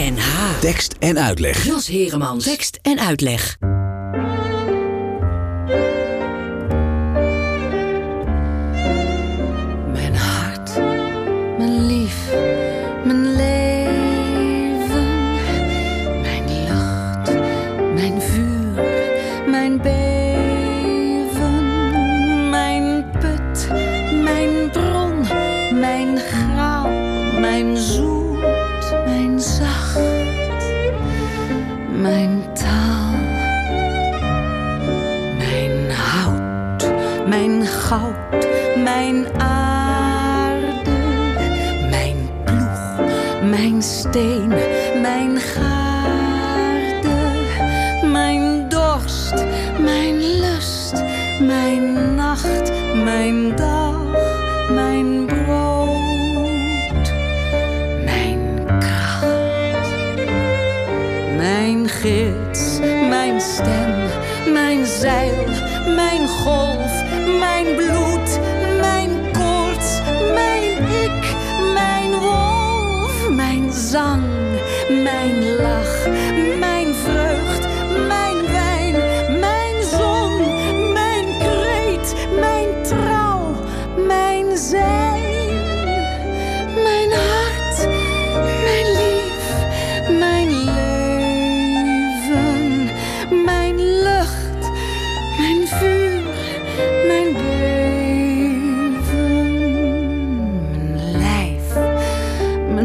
[0.04, 0.60] NH.
[0.60, 1.66] Tekst en uitleg.
[1.66, 2.44] Jos Heremans.
[2.44, 3.58] Tekst en uitleg.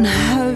[0.01, 0.48] Mijn huid,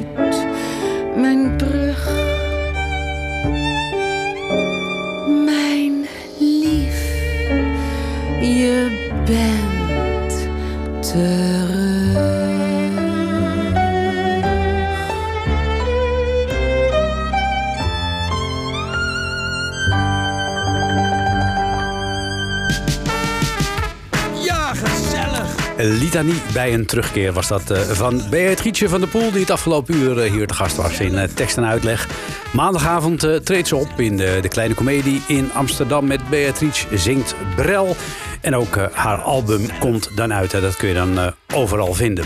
[26.14, 29.32] Litanie bij een terugkeer was dat eh, van Beatrice van der Poel...
[29.32, 32.08] die het afgelopen uur eh, hier te gast was in eh, tekst en uitleg.
[32.52, 36.08] Maandagavond treedt ze op in de, de Kleine Comedie in Amsterdam...
[36.08, 37.96] met Beatrice zingt Brel.
[38.42, 40.52] En ook haar album komt dan uit.
[40.52, 42.26] Dat kun je dan overal vinden.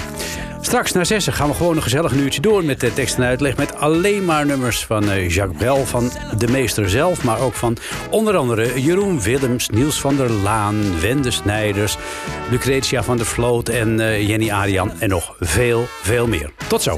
[0.68, 3.58] Straks na zessen gaan we gewoon een gezellig uurtje door met de tekst en uitleg.
[3.58, 7.24] Met alleen maar nummers van eh, Jacques Brel, van de meester zelf.
[7.24, 7.78] Maar ook van
[8.10, 11.98] onder andere Jeroen Willems, Niels van der Laan, Wende Snijders,
[12.50, 14.92] Lucretia van der Vloot en eh, Jenny Arian.
[15.00, 16.52] En nog veel, veel meer.
[16.68, 16.98] Tot zo.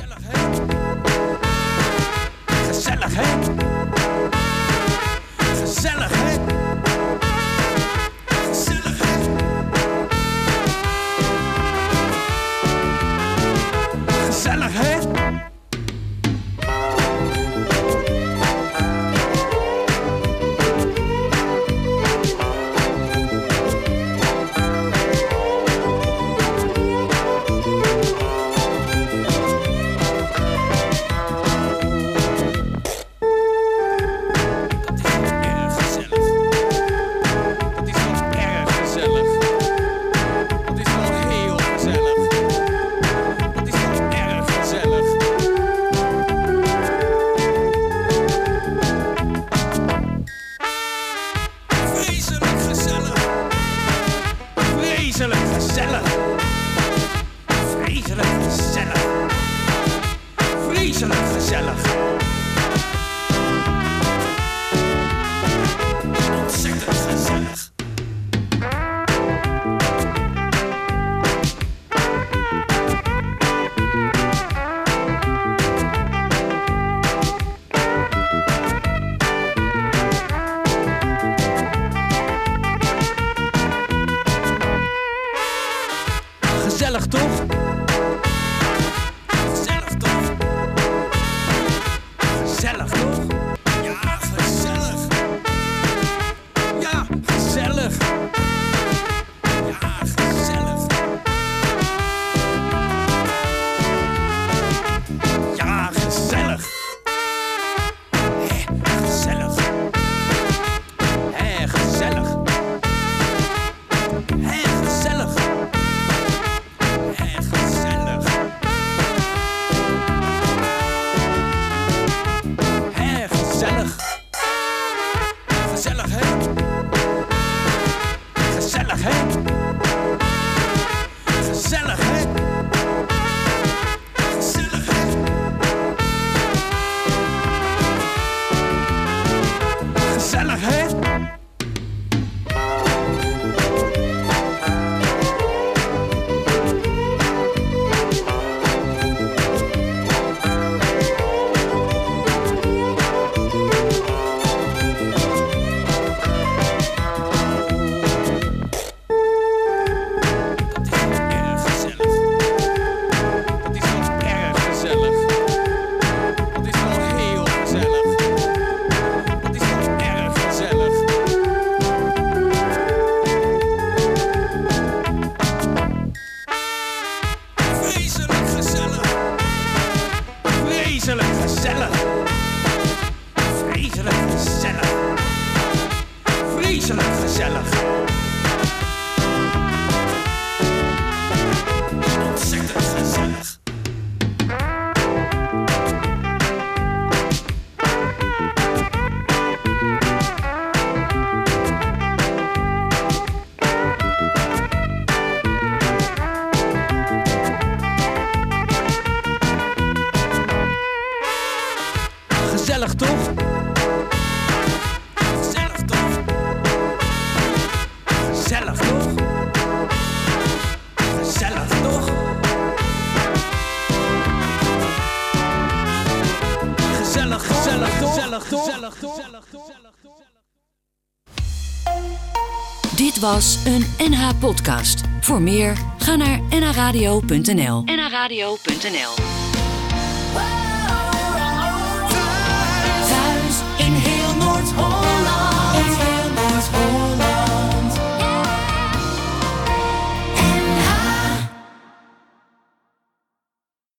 [234.29, 235.01] Een NH-podcast.
[235.21, 237.83] Voor meer, ga naar nhradio.nl.
[237.85, 239.28] nhradio.nl